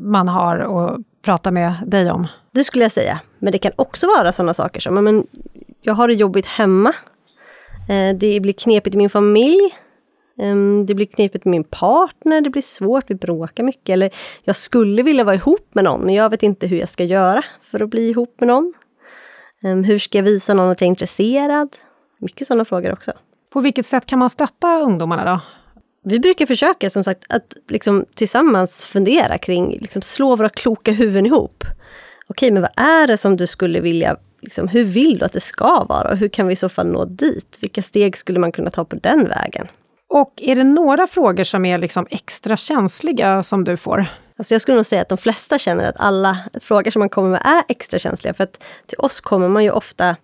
man 0.00 0.28
har 0.28 0.58
att 0.58 1.00
prata 1.22 1.50
med 1.50 1.74
dig 1.86 2.10
om? 2.10 2.26
Det 2.52 2.64
skulle 2.64 2.84
jag 2.84 2.92
säga. 2.92 3.20
Men 3.38 3.52
det 3.52 3.58
kan 3.58 3.72
också 3.76 4.06
vara 4.06 4.32
sådana 4.32 4.54
saker 4.54 4.80
som, 4.80 5.04
men, 5.04 5.26
jag 5.86 5.94
har 5.94 6.08
det 6.08 6.14
jobbigt 6.14 6.46
hemma. 6.46 6.94
Eh, 7.88 8.16
det 8.16 8.40
blir 8.40 8.52
knepigt 8.52 8.94
i 8.94 8.98
min 8.98 9.10
familj. 9.10 9.74
Ehm, 10.38 10.86
det 10.86 10.94
blir 10.94 11.06
knepigt 11.06 11.44
med 11.44 11.50
min 11.50 11.64
partner, 11.64 12.40
det 12.40 12.50
blir 12.50 12.62
svårt, 12.62 13.04
vi 13.08 13.14
bråkar 13.14 13.64
mycket. 13.64 13.88
Eller 13.88 14.10
jag 14.44 14.56
skulle 14.56 15.02
vilja 15.02 15.24
vara 15.24 15.34
ihop 15.34 15.68
med 15.72 15.84
någon, 15.84 16.00
men 16.00 16.14
jag 16.14 16.30
vet 16.30 16.42
inte 16.42 16.66
hur 16.66 16.76
jag 16.76 16.88
ska 16.88 17.04
göra 17.04 17.42
för 17.62 17.82
att 17.82 17.90
bli 17.90 18.08
ihop 18.08 18.34
med 18.40 18.48
någon. 18.48 18.72
Ehm, 19.62 19.84
hur 19.84 19.98
ska 19.98 20.18
jag 20.18 20.22
visa 20.22 20.54
någon 20.54 20.70
att 20.70 20.80
jag 20.80 20.86
är 20.86 20.90
intresserad? 20.90 21.68
Mycket 22.18 22.46
sådana 22.46 22.64
frågor 22.64 22.92
också. 22.92 23.12
På 23.52 23.60
vilket 23.60 23.86
sätt 23.86 24.06
kan 24.06 24.18
man 24.18 24.30
stötta 24.30 24.80
ungdomarna 24.80 25.24
då? 25.24 25.40
Vi 26.10 26.20
brukar 26.20 26.46
försöka 26.46 26.90
som 26.90 27.04
sagt 27.04 27.24
att 27.28 27.54
liksom 27.68 28.04
tillsammans 28.14 28.84
fundera 28.84 29.38
kring, 29.38 29.78
liksom 29.80 30.02
slå 30.02 30.36
våra 30.36 30.48
kloka 30.48 30.92
huvuden 30.92 31.26
ihop. 31.26 31.64
Okej, 32.28 32.50
men 32.50 32.62
vad 32.62 32.70
är 32.76 33.06
det 33.06 33.16
som 33.16 33.36
du 33.36 33.46
skulle 33.46 33.80
vilja, 33.80 34.16
liksom, 34.46 34.68
hur 34.68 34.84
vill 34.84 35.18
du 35.18 35.24
att 35.24 35.32
det 35.32 35.40
ska 35.40 35.84
vara 35.84 36.10
och 36.10 36.16
hur 36.16 36.28
kan 36.28 36.46
vi 36.46 36.52
i 36.52 36.56
så 36.56 36.68
fall 36.68 36.86
nå 36.86 37.04
dit? 37.04 37.58
Vilka 37.60 37.82
steg 37.82 38.16
skulle 38.16 38.38
man 38.38 38.52
kunna 38.52 38.70
ta 38.70 38.84
på 38.84 38.96
den 38.96 39.28
vägen? 39.28 39.66
Och 40.08 40.32
är 40.36 40.56
det 40.56 40.64
några 40.64 41.06
frågor 41.06 41.44
som 41.44 41.64
är 41.64 41.78
liksom 41.78 42.06
extra 42.10 42.56
känsliga 42.56 43.42
som 43.42 43.64
du 43.64 43.76
får? 43.76 44.06
Alltså 44.38 44.54
jag 44.54 44.62
skulle 44.62 44.76
nog 44.76 44.86
säga 44.86 45.02
att 45.02 45.08
de 45.08 45.18
flesta 45.18 45.58
känner 45.58 45.88
att 45.88 45.96
alla 46.00 46.38
frågor 46.60 46.90
som 46.90 47.00
man 47.00 47.08
kommer 47.08 47.30
med 47.30 47.40
är 47.44 47.62
extra 47.68 47.98
känsliga. 47.98 48.34
För 48.34 48.44
att 48.44 48.64
till 48.86 48.98
oss 48.98 49.20
kommer 49.20 49.48
man 49.48 49.64
ju 49.64 49.70
ofta 49.70 50.16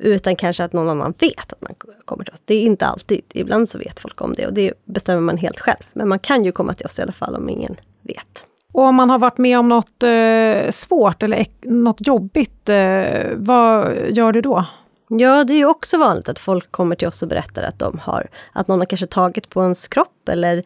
utan 0.00 0.36
kanske 0.36 0.64
att 0.64 0.72
någon 0.72 0.88
annan 0.88 1.14
vet 1.18 1.52
att 1.52 1.60
man 1.60 1.74
kommer 2.04 2.24
till 2.24 2.34
oss. 2.34 2.42
Det 2.44 2.54
är 2.54 2.62
inte 2.62 2.86
alltid, 2.86 3.22
ibland 3.34 3.68
så 3.68 3.78
vet 3.78 4.00
folk 4.00 4.20
om 4.20 4.32
det 4.32 4.46
och 4.46 4.54
det 4.54 4.72
bestämmer 4.84 5.20
man 5.20 5.36
helt 5.36 5.60
själv. 5.60 5.84
Men 5.92 6.08
man 6.08 6.18
kan 6.18 6.44
ju 6.44 6.52
komma 6.52 6.74
till 6.74 6.86
oss 6.86 6.98
i 6.98 7.02
alla 7.02 7.12
fall 7.12 7.34
om 7.34 7.48
ingen 7.48 7.76
vet. 8.02 8.44
Och 8.74 8.82
om 8.82 8.94
man 8.94 9.10
har 9.10 9.18
varit 9.18 9.38
med 9.38 9.58
om 9.58 9.68
något 9.68 10.02
eh, 10.02 10.70
svårt 10.70 11.22
eller 11.22 11.46
något 11.62 12.06
jobbigt, 12.06 12.68
eh, 12.68 13.30
vad 13.36 13.96
gör 14.10 14.32
du 14.32 14.40
då? 14.40 14.64
Ja, 15.08 15.44
det 15.44 15.52
är 15.52 15.56
ju 15.56 15.66
också 15.66 15.98
vanligt 15.98 16.28
att 16.28 16.38
folk 16.38 16.72
kommer 16.72 16.96
till 16.96 17.08
oss 17.08 17.22
och 17.22 17.28
berättar 17.28 17.62
att 17.62 17.78
de 17.78 17.98
har, 17.98 18.28
att 18.52 18.68
någon 18.68 18.78
har 18.78 18.86
kanske 18.86 19.06
tagit 19.06 19.48
på 19.48 19.62
ens 19.62 19.88
kropp 19.88 20.28
eller 20.28 20.62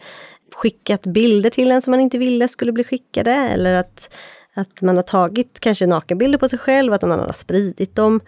skickat 0.54 1.02
bilder 1.02 1.50
till 1.50 1.70
en 1.70 1.82
som 1.82 1.90
man 1.90 2.00
inte 2.00 2.18
ville 2.18 2.48
skulle 2.48 2.72
bli 2.72 2.84
skickade 2.84 3.32
eller 3.32 3.74
att, 3.74 4.14
att 4.54 4.82
man 4.82 4.96
har 4.96 5.02
tagit 5.02 5.60
kanske 5.60 5.86
nakenbilder 5.86 6.38
på 6.38 6.48
sig 6.48 6.58
själv, 6.58 6.92
att 6.92 7.02
någon 7.02 7.12
annan 7.12 7.26
har 7.26 7.32
spridit 7.32 7.96
dem. 7.96 8.20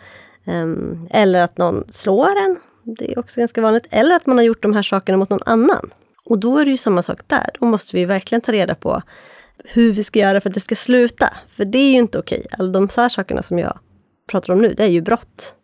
Um, 0.45 1.09
eller 1.11 1.43
att 1.43 1.59
någon 1.59 1.85
slår 1.91 2.37
en, 2.47 2.57
det 2.83 3.13
är 3.13 3.19
också 3.19 3.41
ganska 3.41 3.61
vanligt. 3.61 3.87
Eller 3.91 4.15
att 4.15 4.27
man 4.27 4.37
har 4.37 4.45
gjort 4.45 4.63
de 4.63 4.73
här 4.73 4.83
sakerna 4.83 5.19
mot 5.19 5.31
någon 5.31 5.43
annan. 5.47 5.91
Och 6.25 6.39
då 6.39 6.59
är 6.59 6.65
det 6.65 6.71
ju 6.71 6.77
samma 6.77 7.03
sak 7.03 7.21
där. 7.27 7.47
Då 7.61 7.67
måste 7.67 7.97
vi 7.97 8.05
verkligen 8.05 8.41
ta 8.41 8.53
reda 8.53 8.75
på 8.75 9.03
hur 9.65 9.93
vi 9.93 10.05
ska 10.05 10.19
göra 10.19 10.41
för 10.41 10.49
att 10.49 10.55
det 10.55 10.61
ska 10.61 10.75
sluta. 10.75 11.35
För 11.57 11.65
det 11.65 11.79
är 11.79 11.93
ju 11.93 11.99
inte 11.99 12.19
okej. 12.19 12.47
Alla 12.59 12.73
de 12.73 12.89
här 12.97 13.09
sakerna 13.09 13.43
som 13.43 13.59
jag 13.59 13.79
pratar 14.31 14.53
om 14.53 14.61
nu, 14.61 14.75
det 14.77 14.83
är 14.83 14.89
ju 14.89 15.01
brott. 15.01 15.55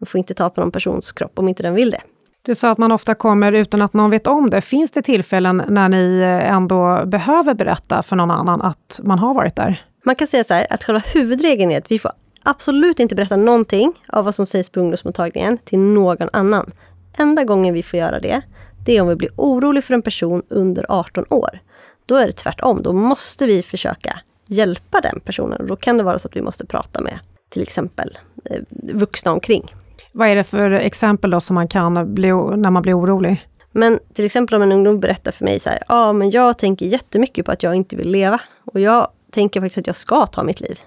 Man 0.00 0.06
får 0.06 0.18
inte 0.18 0.34
ta 0.34 0.50
på 0.50 0.60
någon 0.60 0.70
persons 0.70 1.12
kropp 1.12 1.38
om 1.38 1.48
inte 1.48 1.62
den 1.62 1.74
vill 1.74 1.90
det. 1.90 2.00
Du 2.42 2.54
sa 2.54 2.70
att 2.70 2.78
man 2.78 2.92
ofta 2.92 3.14
kommer 3.14 3.52
utan 3.52 3.82
att 3.82 3.92
någon 3.92 4.10
vet 4.10 4.26
om 4.26 4.50
det. 4.50 4.60
Finns 4.60 4.90
det 4.90 5.02
tillfällen 5.02 5.62
när 5.68 5.88
ni 5.88 6.22
ändå 6.42 7.02
behöver 7.06 7.54
berätta 7.54 8.02
för 8.02 8.16
någon 8.16 8.30
annan 8.30 8.62
att 8.62 9.00
man 9.02 9.18
har 9.18 9.34
varit 9.34 9.56
där? 9.56 9.84
Man 10.04 10.14
kan 10.14 10.26
säga 10.26 10.44
så 10.44 10.54
här, 10.54 10.66
att 10.70 10.84
själva 10.84 11.02
huvudregeln 11.14 11.70
är 11.70 11.78
att 11.78 11.90
vi 11.90 11.98
får 11.98 12.12
absolut 12.42 13.00
inte 13.00 13.14
berätta 13.14 13.36
någonting 13.36 13.92
av 14.08 14.24
vad 14.24 14.34
som 14.34 14.46
sägs 14.46 14.70
på 14.70 14.80
ungdomsmottagningen 14.80 15.58
till 15.58 15.78
någon 15.78 16.28
annan. 16.32 16.70
Enda 17.18 17.44
gången 17.44 17.74
vi 17.74 17.82
får 17.82 17.98
göra 17.98 18.20
det, 18.20 18.42
det 18.84 18.96
är 18.96 19.00
om 19.02 19.08
vi 19.08 19.16
blir 19.16 19.30
oroliga 19.36 19.82
för 19.82 19.94
en 19.94 20.02
person 20.02 20.42
under 20.48 20.86
18 20.88 21.24
år. 21.30 21.60
Då 22.06 22.16
är 22.16 22.26
det 22.26 22.32
tvärtom, 22.32 22.82
då 22.82 22.92
måste 22.92 23.46
vi 23.46 23.62
försöka 23.62 24.20
hjälpa 24.46 25.00
den 25.00 25.20
personen. 25.20 25.66
då 25.66 25.76
kan 25.76 25.96
det 25.96 26.02
vara 26.02 26.18
så 26.18 26.28
att 26.28 26.36
vi 26.36 26.42
måste 26.42 26.66
prata 26.66 27.00
med 27.00 27.18
till 27.50 27.62
exempel 27.62 28.18
eh, 28.44 28.60
vuxna 28.94 29.32
omkring. 29.32 29.74
Vad 30.12 30.28
är 30.28 30.36
det 30.36 30.44
för 30.44 30.70
exempel 30.70 31.30
då 31.30 31.40
som 31.40 31.54
man 31.54 31.68
kan 31.68 32.14
bli, 32.14 32.28
när 32.56 32.70
man 32.70 32.82
blir 32.82 32.98
orolig? 32.98 33.48
Men 33.72 33.98
till 34.14 34.24
exempel 34.24 34.56
om 34.56 34.62
en 34.62 34.72
ungdom 34.72 35.00
berättar 35.00 35.32
för 35.32 35.44
mig 35.44 35.60
så 35.60 35.70
här, 35.70 35.78
ja 35.88 35.94
ah, 35.94 36.12
men 36.12 36.30
jag 36.30 36.58
tänker 36.58 36.86
jättemycket 36.86 37.46
på 37.46 37.52
att 37.52 37.62
jag 37.62 37.74
inte 37.74 37.96
vill 37.96 38.10
leva. 38.10 38.40
Och 38.64 38.80
jag 38.80 39.08
tänker 39.30 39.60
faktiskt 39.60 39.78
att 39.78 39.86
jag 39.86 39.96
ska 39.96 40.26
ta 40.26 40.42
mitt 40.42 40.60
liv. 40.60 40.78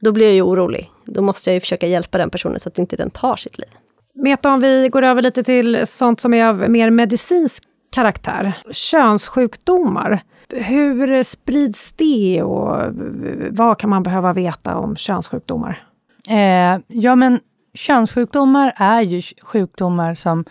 Då 0.00 0.12
blir 0.12 0.26
jag 0.26 0.34
ju 0.34 0.42
orolig. 0.42 0.90
Då 1.04 1.22
måste 1.22 1.50
jag 1.50 1.54
ju 1.54 1.60
försöka 1.60 1.86
hjälpa 1.86 2.18
den 2.18 2.30
personen 2.30 2.60
så 2.60 2.68
att 2.68 2.78
inte 2.78 2.96
den 2.96 3.10
tar 3.10 3.36
sitt 3.36 3.58
liv. 3.58 3.68
Meta, 4.14 4.52
om 4.52 4.60
vi 4.60 4.88
går 4.88 5.02
över 5.02 5.22
lite 5.22 5.42
till 5.42 5.86
sånt 5.86 6.20
som 6.20 6.34
är 6.34 6.44
av 6.44 6.70
mer 6.70 6.90
medicinsk 6.90 7.62
karaktär. 7.92 8.52
Könssjukdomar. 8.70 10.22
Hur 10.52 11.22
sprids 11.22 11.92
det 11.92 12.42
och 12.42 12.94
vad 13.50 13.78
kan 13.78 13.90
man 13.90 14.02
behöva 14.02 14.32
veta 14.32 14.76
om 14.76 14.96
könssjukdomar? 14.96 15.82
Eh, 16.28 16.80
ja, 16.86 17.16
men 17.16 17.40
könssjukdomar 17.74 18.72
är 18.76 19.00
ju 19.00 19.22
sjukdomar 19.42 20.14
som 20.14 20.44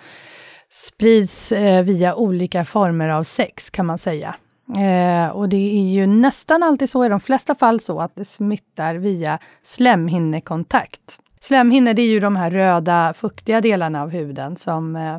sprids 0.69 1.51
eh, 1.51 1.83
via 1.83 2.15
olika 2.15 2.65
former 2.65 3.09
av 3.09 3.23
sex, 3.23 3.69
kan 3.69 3.85
man 3.85 3.97
säga. 3.97 4.35
Eh, 4.77 5.29
och 5.29 5.49
det 5.49 5.77
är 5.79 5.89
ju 5.89 6.07
nästan 6.07 6.63
alltid 6.63 6.89
så, 6.89 7.05
i 7.05 7.09
de 7.09 7.19
flesta 7.19 7.55
fall 7.55 7.79
så, 7.79 7.99
att 8.01 8.15
det 8.15 8.25
smittar 8.25 8.95
via 8.95 9.39
slemhinnekontakt. 9.63 11.19
Slemhinnor, 11.39 11.93
det 11.93 12.01
är 12.01 12.07
ju 12.07 12.19
de 12.19 12.35
här 12.35 12.51
röda, 12.51 13.13
fuktiga 13.13 13.61
delarna 13.61 14.01
av 14.01 14.09
huden 14.09 14.55
som 14.55 14.95
eh, 14.95 15.17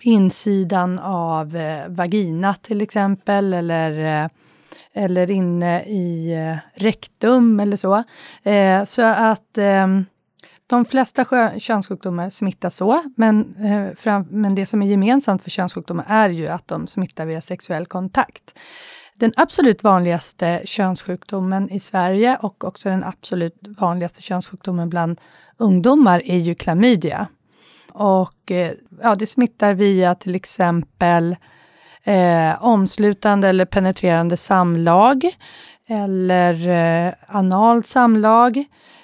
insidan 0.00 0.98
av 0.98 1.56
eh, 1.56 1.88
vagina 1.88 2.54
till 2.54 2.82
exempel, 2.82 3.54
eller 3.54 4.22
eh, 4.24 4.28
eller 4.92 5.30
inne 5.30 5.82
i 5.84 6.32
eh, 6.32 6.80
rektum 6.82 7.60
eller 7.60 7.76
så. 7.76 8.04
Eh, 8.42 8.84
så 8.84 9.02
att 9.02 9.58
ehm, 9.58 10.04
de 10.66 10.84
flesta 10.84 11.24
könssjukdomar 11.58 12.30
smittar 12.30 12.70
så, 12.70 13.02
men, 13.16 13.56
eh, 13.56 13.96
fram, 13.96 14.26
men 14.30 14.54
det 14.54 14.66
som 14.66 14.82
är 14.82 14.86
gemensamt 14.86 15.42
för 15.42 15.50
könssjukdomar 15.50 16.04
är 16.08 16.28
ju 16.28 16.48
att 16.48 16.68
de 16.68 16.86
smittar 16.86 17.26
via 17.26 17.40
sexuell 17.40 17.86
kontakt. 17.86 18.58
Den 19.14 19.32
absolut 19.36 19.82
vanligaste 19.82 20.62
könssjukdomen 20.64 21.70
i 21.70 21.80
Sverige 21.80 22.38
och 22.42 22.64
också 22.64 22.88
den 22.88 23.04
absolut 23.04 23.58
vanligaste 23.78 24.22
könssjukdomen 24.22 24.88
bland 24.88 25.20
ungdomar 25.58 26.22
är 26.24 26.38
ju 26.38 26.54
klamydia. 26.54 27.28
Och 27.96 28.50
eh, 28.50 28.72
ja, 29.02 29.14
det 29.14 29.26
smittar 29.26 29.74
via 29.74 30.14
till 30.14 30.34
exempel 30.34 31.36
eh, 32.04 32.64
omslutande 32.64 33.48
eller 33.48 33.64
penetrerande 33.64 34.36
samlag 34.36 35.30
eller 35.88 36.68
eh, 36.68 37.14
analt 37.26 37.86
samlag. 37.86 38.56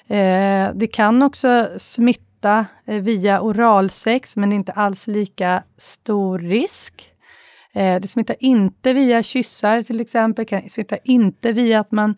Eh, 0.07 0.69
det 0.73 0.89
kan 0.93 1.23
också 1.23 1.69
smitta 1.77 2.65
eh, 2.85 3.01
via 3.01 3.41
oralsex, 3.41 4.35
men 4.35 4.53
inte 4.53 4.71
alls 4.71 5.07
lika 5.07 5.63
stor 5.77 6.39
risk. 6.39 7.09
Eh, 7.73 7.99
det 7.99 8.07
smittar 8.07 8.35
inte 8.39 8.93
via 8.93 9.23
kyssar 9.23 9.83
till 9.83 9.99
exempel, 9.99 10.45
kan 10.45 10.69
smittar 10.69 10.99
inte 11.03 11.51
via 11.51 11.79
att 11.79 11.91
man 11.91 12.15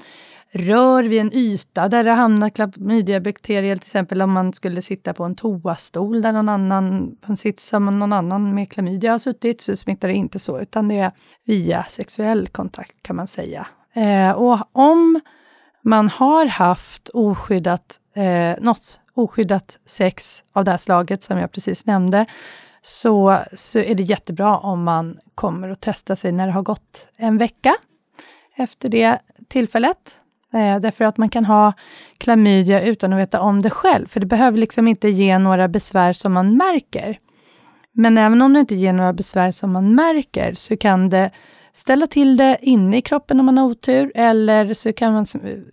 rör 0.55 1.03
vid 1.03 1.21
en 1.21 1.33
yta 1.33 1.87
där 1.87 2.03
det 2.03 2.11
hamnar 2.11 2.49
klamydiabakterier, 2.49 3.75
till 3.75 3.87
exempel 3.87 4.21
om 4.21 4.31
man 4.31 4.53
skulle 4.53 4.81
sitta 4.81 5.13
på 5.13 5.23
en 5.23 5.35
toastol 5.35 6.21
där 6.21 6.31
någon 6.31 6.49
annan, 6.49 7.15
på 7.21 7.31
en 7.31 7.37
sits 7.37 7.67
som 7.67 7.99
någon 7.99 8.13
annan 8.13 8.55
med 8.55 8.71
klamydia 8.71 9.11
har 9.11 9.19
suttit, 9.19 9.61
så 9.61 9.75
smittar 9.75 10.07
det 10.07 10.13
inte 10.13 10.39
så, 10.39 10.59
utan 10.59 10.87
det 10.87 10.99
är 10.99 11.11
via 11.45 11.83
sexuell 11.83 12.47
kontakt 12.47 12.95
kan 13.01 13.15
man 13.15 13.27
säga. 13.27 13.67
Eh, 13.93 14.31
och 14.31 14.59
om 14.71 15.21
man 15.81 16.09
har 16.09 16.45
haft 16.45 17.09
oskyddat, 17.09 17.99
eh, 18.13 18.63
något 18.63 18.99
oskyddat 19.13 19.79
sex 19.85 20.43
av 20.53 20.65
det 20.65 20.71
här 20.71 20.77
slaget 20.77 21.23
som 21.23 21.37
jag 21.37 21.51
precis 21.51 21.85
nämnde, 21.85 22.25
så, 22.81 23.37
så 23.53 23.79
är 23.79 23.95
det 23.95 24.03
jättebra 24.03 24.57
om 24.57 24.83
man 24.83 25.17
kommer 25.35 25.69
och 25.69 25.79
testar 25.79 26.15
sig 26.15 26.31
när 26.31 26.47
det 26.47 26.53
har 26.53 26.61
gått 26.61 27.07
en 27.17 27.37
vecka 27.37 27.75
efter 28.55 28.89
det 28.89 29.19
tillfället. 29.47 30.19
Eh, 30.53 30.79
därför 30.79 31.05
att 31.05 31.17
man 31.17 31.29
kan 31.29 31.45
ha 31.45 31.73
klamydia 32.17 32.81
utan 32.81 33.13
att 33.13 33.19
veta 33.19 33.41
om 33.41 33.61
det 33.61 33.69
själv, 33.69 34.07
för 34.07 34.19
det 34.19 34.25
behöver 34.25 34.57
liksom 34.57 34.87
inte 34.87 35.09
ge 35.09 35.37
några 35.37 35.67
besvär 35.67 36.13
som 36.13 36.33
man 36.33 36.57
märker. 36.57 37.19
Men 37.93 38.17
även 38.17 38.41
om 38.41 38.53
det 38.53 38.59
inte 38.59 38.75
ger 38.75 38.93
några 38.93 39.13
besvär 39.13 39.51
som 39.51 39.71
man 39.71 39.95
märker, 39.95 40.53
så 40.53 40.77
kan 40.77 41.09
det 41.09 41.31
ställa 41.73 42.07
till 42.07 42.37
det 42.37 42.57
inne 42.61 42.97
i 42.97 43.01
kroppen 43.01 43.39
om 43.39 43.45
man 43.45 43.57
har 43.57 43.65
otur, 43.65 44.11
eller 44.15 44.73
så 44.73 44.93
kan 44.93 45.13
man 45.13 45.25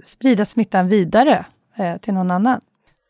sprida 0.02 0.46
smittan 0.46 0.88
vidare 0.88 1.44
eh, 1.78 1.96
till 1.96 2.14
någon 2.14 2.30
annan. 2.30 2.60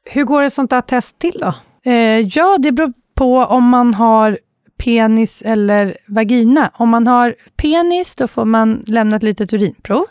Hur 0.04 0.24
går 0.24 0.42
ett 0.42 0.52
sånt 0.52 0.70
där 0.70 0.80
test 0.80 1.18
till 1.18 1.38
då? 1.40 1.54
Eh, 1.90 2.18
ja, 2.18 2.58
det 2.58 2.72
beror 2.72 2.92
på 3.14 3.38
om 3.38 3.68
man 3.68 3.94
har 3.94 4.38
penis 4.76 5.42
eller 5.46 5.96
vagina. 6.06 6.70
Om 6.74 6.88
man 6.88 7.06
har 7.06 7.34
penis, 7.56 8.16
då 8.16 8.28
får 8.28 8.44
man 8.44 8.84
lämna 8.86 9.16
ett 9.16 9.22
litet 9.22 9.52
urinprov. 9.52 10.04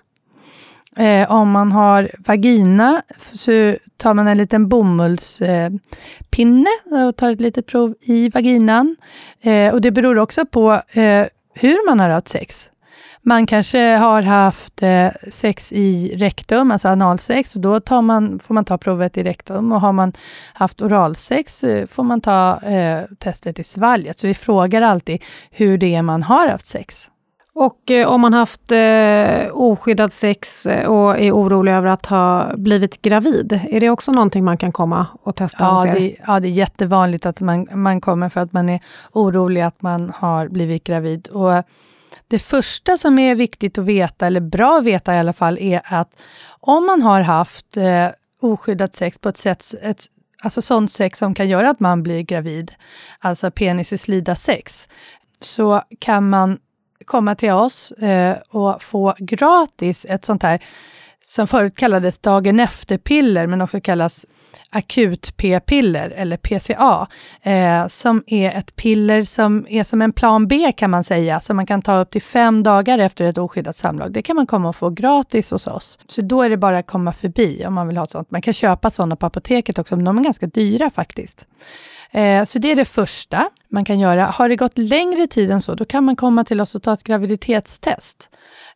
Eh, 1.01 1.31
om 1.31 1.51
man 1.51 1.71
har 1.71 2.11
vagina 2.19 3.01
så 3.33 3.75
tar 3.97 4.13
man 4.13 4.27
en 4.27 4.37
liten 4.37 4.69
bomullspinne 4.69 6.69
eh, 6.91 7.07
och 7.07 7.15
tar 7.15 7.31
ett 7.31 7.41
litet 7.41 7.67
prov 7.67 7.95
i 8.01 8.29
vaginan. 8.29 8.95
Eh, 9.41 9.73
och 9.73 9.81
det 9.81 9.91
beror 9.91 10.17
också 10.17 10.45
på 10.45 10.81
eh, 10.91 11.25
hur 11.53 11.89
man 11.89 11.99
har 11.99 12.09
haft 12.09 12.27
sex. 12.27 12.71
Man 13.23 13.45
kanske 13.45 13.95
har 13.95 14.21
haft 14.21 14.83
eh, 14.83 15.07
sex 15.29 15.73
i 15.73 16.15
rektum, 16.17 16.71
alltså 16.71 16.87
analsex, 16.87 17.55
och 17.55 17.61
då 17.61 17.79
tar 17.79 18.01
man, 18.01 18.39
får 18.39 18.53
man 18.53 18.65
ta 18.65 18.77
provet 18.77 19.17
i 19.17 19.23
rektum. 19.23 19.71
Och 19.71 19.81
har 19.81 19.91
man 19.91 20.13
haft 20.53 20.81
oralsex 20.81 21.63
eh, 21.63 21.87
får 21.87 22.03
man 22.03 22.21
ta 22.21 22.61
eh, 22.61 23.03
testet 23.19 23.59
i 23.59 23.63
svalget. 23.63 24.19
Så 24.19 24.27
vi 24.27 24.33
frågar 24.33 24.81
alltid 24.81 25.23
hur 25.51 25.77
det 25.77 25.95
är 25.95 26.01
man 26.01 26.23
har 26.23 26.47
haft 26.47 26.65
sex. 26.65 27.09
Och 27.53 27.91
eh, 27.91 28.07
om 28.07 28.21
man 28.21 28.33
haft 28.33 28.71
eh, 28.71 29.47
oskyddad 29.53 30.11
sex 30.11 30.65
eh, 30.65 30.87
och 30.87 31.19
är 31.19 31.31
orolig 31.31 31.71
över 31.71 31.87
att 31.87 32.05
ha 32.05 32.57
blivit 32.57 33.01
gravid, 33.01 33.59
är 33.69 33.79
det 33.79 33.89
också 33.89 34.11
någonting 34.11 34.43
man 34.43 34.57
kan 34.57 34.71
komma 34.71 35.07
och 35.23 35.35
testa 35.35 35.65
ja, 35.65 35.71
hos 35.71 35.85
er? 35.85 35.95
Det, 35.95 36.15
ja, 36.27 36.39
det 36.39 36.47
är 36.47 36.51
jättevanligt 36.51 37.25
att 37.25 37.41
man, 37.41 37.67
man 37.73 38.01
kommer 38.01 38.29
för 38.29 38.41
att 38.41 38.53
man 38.53 38.69
är 38.69 38.79
orolig 39.11 39.61
att 39.61 39.81
man 39.81 40.13
har 40.15 40.47
blivit 40.47 40.83
gravid. 40.83 41.27
Och 41.27 41.63
det 42.27 42.39
första 42.39 42.97
som 42.97 43.19
är 43.19 43.35
viktigt 43.35 43.77
att 43.77 43.85
veta, 43.85 44.27
eller 44.27 44.41
bra 44.41 44.77
att 44.77 44.83
veta 44.83 45.15
i 45.15 45.19
alla 45.19 45.33
fall, 45.33 45.57
är 45.59 45.81
att 45.85 46.09
om 46.59 46.85
man 46.85 47.01
har 47.01 47.21
haft 47.21 47.77
eh, 47.77 48.07
oskyddat 48.41 48.95
sex 48.95 49.19
på 49.19 49.29
ett 49.29 49.37
sätt, 49.37 49.65
ett, 49.81 50.05
alltså 50.43 50.61
sånt 50.61 50.91
sex 50.91 51.19
som 51.19 51.33
kan 51.33 51.49
göra 51.49 51.69
att 51.69 51.79
man 51.79 52.03
blir 52.03 52.21
gravid, 52.21 52.71
alltså 53.19 53.51
penis 53.51 53.93
i 53.93 53.97
slida 53.97 54.35
sex, 54.35 54.87
så 55.41 55.81
kan 55.99 56.29
man 56.29 56.59
komma 57.05 57.35
till 57.35 57.51
oss 57.51 57.91
eh, 57.91 58.37
och 58.49 58.83
få 58.83 59.15
gratis 59.19 60.05
ett 60.09 60.25
sånt 60.25 60.43
här 60.43 60.63
som 61.23 61.47
förut 61.47 61.75
kallades 61.75 62.19
dagen 62.19 62.59
efter-piller, 62.59 63.47
men 63.47 63.61
också 63.61 63.81
kallas 63.81 64.25
akut-p-piller, 64.71 66.09
eller 66.09 66.37
PCA, 66.37 67.07
eh, 67.41 67.87
som 67.87 68.23
är 68.27 68.51
ett 68.51 68.75
piller 68.75 69.23
som 69.23 69.67
är 69.69 69.83
som 69.83 70.01
en 70.01 70.13
plan 70.13 70.47
B 70.47 70.71
kan 70.71 70.89
man 70.89 71.03
säga, 71.03 71.39
som 71.39 71.55
man 71.55 71.65
kan 71.65 71.81
ta 71.81 71.99
upp 71.99 72.11
till 72.11 72.21
fem 72.21 72.63
dagar 72.63 72.99
efter 72.99 73.25
ett 73.25 73.37
oskyddat 73.37 73.75
samlag. 73.75 74.11
Det 74.11 74.21
kan 74.21 74.35
man 74.35 74.47
komma 74.47 74.69
och 74.69 74.75
få 74.75 74.89
gratis 74.89 75.51
hos 75.51 75.67
oss. 75.67 75.99
Så 76.07 76.21
då 76.21 76.41
är 76.41 76.49
det 76.49 76.57
bara 76.57 76.77
att 76.77 76.87
komma 76.87 77.13
förbi 77.13 77.65
om 77.65 77.73
man 77.73 77.87
vill 77.87 77.97
ha 77.97 78.03
ett 78.03 78.11
sånt. 78.11 78.31
Man 78.31 78.41
kan 78.41 78.53
köpa 78.53 78.89
sådana 78.89 79.15
på 79.15 79.25
apoteket 79.25 79.79
också, 79.79 79.95
men 79.95 80.05
de 80.05 80.17
är 80.17 80.23
ganska 80.23 80.47
dyra 80.47 80.89
faktiskt. 80.89 81.47
Eh, 82.11 82.43
så 82.43 82.59
det 82.59 82.71
är 82.71 82.75
det 82.75 82.85
första 82.85 83.49
man 83.69 83.85
kan 83.85 83.99
göra. 83.99 84.25
Har 84.25 84.49
det 84.49 84.55
gått 84.55 84.77
längre 84.77 85.27
tid 85.27 85.51
än 85.51 85.61
så, 85.61 85.75
då 85.75 85.85
kan 85.85 86.03
man 86.03 86.15
komma 86.15 86.43
till 86.43 86.61
oss 86.61 86.75
och 86.75 86.83
ta 86.83 86.93
ett 86.93 87.03
graviditetstest. 87.03 88.29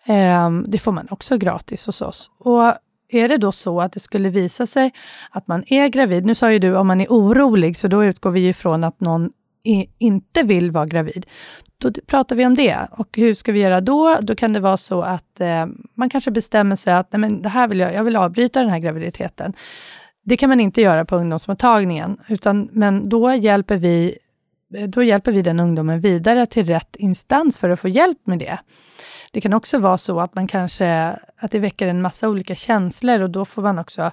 Eh, 0.05 0.51
det 0.67 0.79
får 0.79 0.91
man 0.91 1.07
också 1.09 1.37
gratis 1.37 1.85
hos 1.85 2.01
oss. 2.01 2.31
Och 2.39 2.73
är 3.09 3.27
det 3.27 3.37
då 3.37 3.51
så 3.51 3.81
att 3.81 3.91
det 3.91 3.99
skulle 3.99 4.29
visa 4.29 4.67
sig 4.67 4.93
att 5.29 5.47
man 5.47 5.63
är 5.67 5.87
gravid, 5.87 6.25
nu 6.25 6.35
sa 6.35 6.51
ju 6.51 6.59
du 6.59 6.77
om 6.77 6.87
man 6.87 7.01
är 7.01 7.07
orolig, 7.07 7.77
så 7.77 7.87
då 7.87 8.05
utgår 8.05 8.31
vi 8.31 8.47
ifrån 8.47 8.83
att 8.83 8.99
någon 8.99 9.31
inte 9.97 10.43
vill 10.43 10.71
vara 10.71 10.85
gravid. 10.85 11.25
Då 11.77 11.91
pratar 12.07 12.35
vi 12.35 12.45
om 12.45 12.55
det. 12.55 12.87
Och 12.91 13.07
hur 13.17 13.33
ska 13.33 13.51
vi 13.51 13.59
göra 13.59 13.81
då? 13.81 14.17
Då 14.21 14.35
kan 14.35 14.53
det 14.53 14.59
vara 14.59 14.77
så 14.77 15.01
att 15.01 15.41
eh, 15.41 15.65
man 15.93 16.09
kanske 16.09 16.31
bestämmer 16.31 16.75
sig 16.75 16.93
att 16.93 17.11
Nej, 17.11 17.19
men 17.19 17.41
det 17.41 17.49
här 17.49 17.67
vill 17.67 17.79
jag, 17.79 17.93
jag 17.93 18.03
vill 18.03 18.15
avbryta 18.15 18.61
den 18.61 18.69
här 18.69 18.79
graviditeten. 18.79 19.53
Det 20.23 20.37
kan 20.37 20.49
man 20.49 20.59
inte 20.59 20.81
göra 20.81 21.05
på 21.05 21.15
ungdomsmottagningen, 21.15 22.17
utan, 22.27 22.69
men 22.71 23.09
då 23.09 23.33
hjälper, 23.33 23.77
vi, 23.77 24.17
eh, 24.75 24.87
då 24.87 25.03
hjälper 25.03 25.31
vi 25.31 25.41
den 25.41 25.59
ungdomen 25.59 25.99
vidare 25.99 26.45
till 26.45 26.65
rätt 26.65 26.95
instans 26.95 27.57
för 27.57 27.69
att 27.69 27.79
få 27.79 27.87
hjälp 27.87 28.27
med 28.27 28.39
det. 28.39 28.59
Det 29.35 29.41
kan 29.41 29.53
också 29.53 29.79
vara 29.79 29.97
så 29.97 30.19
att 30.19 30.35
man 30.35 30.47
kanske, 30.47 31.17
att 31.37 31.51
det 31.51 31.59
väcker 31.59 31.87
en 31.87 32.01
massa 32.01 32.29
olika 32.29 32.55
känslor 32.55 33.21
och 33.21 33.29
då 33.29 33.45
får 33.45 33.61
man 33.61 33.79
också 33.79 34.11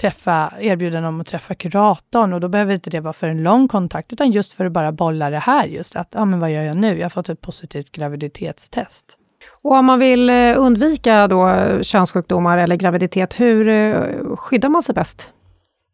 träffa, 0.00 0.52
erbjuda 0.58 1.00
dem 1.00 1.20
att 1.20 1.26
träffa 1.26 1.54
kuratorn 1.54 2.32
och 2.32 2.40
då 2.40 2.48
behöver 2.48 2.74
inte 2.74 2.90
det 2.90 3.00
vara 3.00 3.12
för 3.12 3.28
en 3.28 3.42
lång 3.42 3.68
kontakt, 3.68 4.12
utan 4.12 4.30
just 4.30 4.52
för 4.52 4.64
att 4.64 4.72
bara 4.72 4.92
bolla 4.92 5.30
det 5.30 5.38
här 5.38 5.66
just 5.66 5.96
att, 5.96 6.08
ja 6.10 6.24
men 6.24 6.40
vad 6.40 6.50
gör 6.50 6.62
jag 6.62 6.76
nu? 6.76 6.98
Jag 6.98 7.04
har 7.04 7.10
fått 7.10 7.28
ett 7.28 7.40
positivt 7.40 7.92
graviditetstest. 7.92 9.18
Och 9.62 9.72
om 9.72 9.86
man 9.86 9.98
vill 9.98 10.30
eh, 10.30 10.54
undvika 10.56 11.28
då 11.28 11.48
könssjukdomar 11.82 12.58
eller 12.58 12.76
graviditet, 12.76 13.40
hur 13.40 13.68
eh, 13.68 14.36
skyddar 14.36 14.68
man 14.68 14.82
sig 14.82 14.94
bäst? 14.94 15.32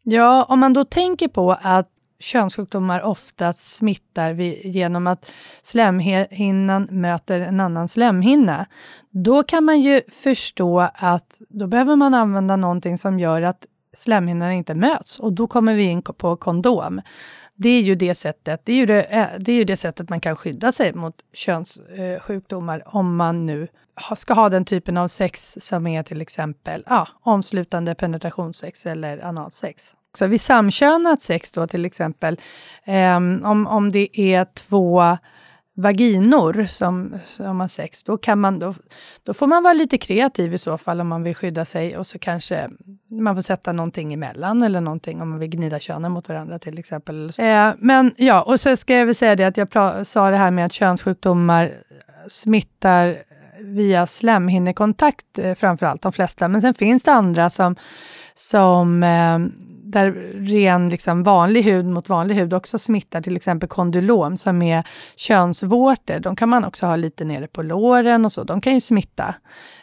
Ja, 0.03 0.45
om 0.49 0.59
man 0.59 0.73
då 0.73 0.85
tänker 0.85 1.27
på 1.27 1.57
att 1.61 1.89
könssjukdomar 2.19 3.01
ofta 3.01 3.53
smittar 3.53 4.33
vi 4.33 4.67
genom 4.67 5.07
att 5.07 5.31
slemhinnan 5.61 6.87
möter 6.91 7.39
en 7.39 7.59
annan 7.59 7.87
slemhinna, 7.87 8.65
då 9.09 9.43
kan 9.43 9.63
man 9.63 9.81
ju 9.81 10.01
förstå 10.11 10.79
att 10.93 11.41
då 11.49 11.67
behöver 11.67 11.95
man 11.95 12.13
använda 12.13 12.55
någonting 12.55 12.97
som 12.97 13.19
gör 13.19 13.41
att 13.41 13.65
slemhinnorna 13.93 14.53
inte 14.53 14.75
möts 14.75 15.19
och 15.19 15.33
då 15.33 15.47
kommer 15.47 15.75
vi 15.75 15.83
in 15.83 16.01
på 16.01 16.35
kondom. 16.35 17.01
Det 17.55 17.69
är 17.69 17.81
ju 17.81 17.95
det 17.95 18.15
sättet, 18.15 18.61
det 18.63 18.71
är 18.71 18.75
ju 18.75 18.85
det, 18.85 19.03
eh, 19.03 19.27
det, 19.39 19.51
är 19.51 19.55
ju 19.55 19.63
det 19.63 19.77
sättet 19.77 20.09
man 20.09 20.21
kan 20.21 20.35
skydda 20.35 20.71
sig 20.71 20.93
mot 20.93 21.15
könssjukdomar 21.33 22.79
eh, 22.79 22.95
om 22.95 23.15
man 23.15 23.45
nu 23.45 23.67
ska 24.15 24.33
ha 24.33 24.49
den 24.49 24.65
typen 24.65 24.97
av 24.97 25.07
sex 25.07 25.57
som 25.59 25.87
är 25.87 26.03
till 26.03 26.21
exempel 26.21 26.83
ja, 26.87 27.07
omslutande 27.21 27.95
penetrationssex 27.95 28.85
eller 28.85 29.25
analsex 29.25 29.95
också. 30.15 30.27
vid 30.27 30.41
samkönat 30.41 31.21
sex 31.21 31.51
då 31.51 31.67
till 31.67 31.85
exempel, 31.85 32.39
eh, 32.83 33.15
om, 33.15 33.67
om 33.67 33.91
det 33.91 34.19
är 34.21 34.45
två 34.45 35.17
vaginor 35.77 36.67
som, 36.69 37.19
som 37.25 37.59
har 37.59 37.67
sex, 37.67 38.03
då, 38.03 38.17
kan 38.17 38.39
man, 38.39 38.59
då, 38.59 38.75
då 39.23 39.33
får 39.33 39.47
man 39.47 39.63
vara 39.63 39.73
lite 39.73 39.97
kreativ 39.97 40.53
i 40.53 40.57
så 40.57 40.77
fall 40.77 41.01
om 41.01 41.07
man 41.07 41.23
vill 41.23 41.35
skydda 41.35 41.65
sig 41.65 41.97
och 41.97 42.07
så 42.07 42.19
kanske 42.19 42.69
man 43.09 43.35
får 43.35 43.41
sätta 43.41 43.73
någonting 43.73 44.13
emellan 44.13 44.63
eller 44.63 44.81
någonting 44.81 45.21
om 45.21 45.29
man 45.29 45.39
vill 45.39 45.49
gnida 45.49 45.79
könen 45.79 46.11
mot 46.11 46.29
varandra 46.29 46.59
till 46.59 46.79
exempel. 46.79 47.31
Eh, 47.37 47.69
men 47.79 48.13
ja, 48.17 48.41
och 48.41 48.59
så 48.59 48.77
ska 48.77 48.95
jag 48.95 49.05
väl 49.05 49.15
säga 49.15 49.35
det 49.35 49.43
att 49.43 49.57
jag 49.57 50.07
sa 50.07 50.29
det 50.29 50.37
här 50.37 50.51
med 50.51 50.65
att 50.65 50.73
könssjukdomar 50.73 51.73
smittar 52.27 53.17
via 53.59 54.07
slemhinnekontakt 54.07 55.39
eh, 55.39 55.55
framför 55.55 55.85
allt, 55.85 56.01
de 56.01 56.13
flesta. 56.13 56.47
Men 56.47 56.61
sen 56.61 56.73
finns 56.73 57.03
det 57.03 57.11
andra 57.11 57.49
som, 57.49 57.75
som 58.35 59.03
eh, 59.03 59.39
där 59.95 60.11
ren 60.33 60.89
liksom 60.89 61.23
vanlig 61.23 61.63
hud 61.63 61.85
mot 61.85 62.09
vanlig 62.09 62.35
hud 62.35 62.53
också 62.53 62.79
smittar, 62.79 63.21
till 63.21 63.35
exempel 63.35 63.69
kondylom 63.69 64.37
som 64.37 64.61
är 64.61 64.83
könsvårtor. 65.15 66.19
De 66.19 66.35
kan 66.35 66.49
man 66.49 66.65
också 66.65 66.85
ha 66.85 66.95
lite 66.95 67.25
nere 67.25 67.47
på 67.47 67.61
låren 67.61 68.25
och 68.25 68.31
så, 68.31 68.43
de 68.43 68.61
kan 68.61 68.73
ju 68.73 68.81
smitta. 68.81 69.35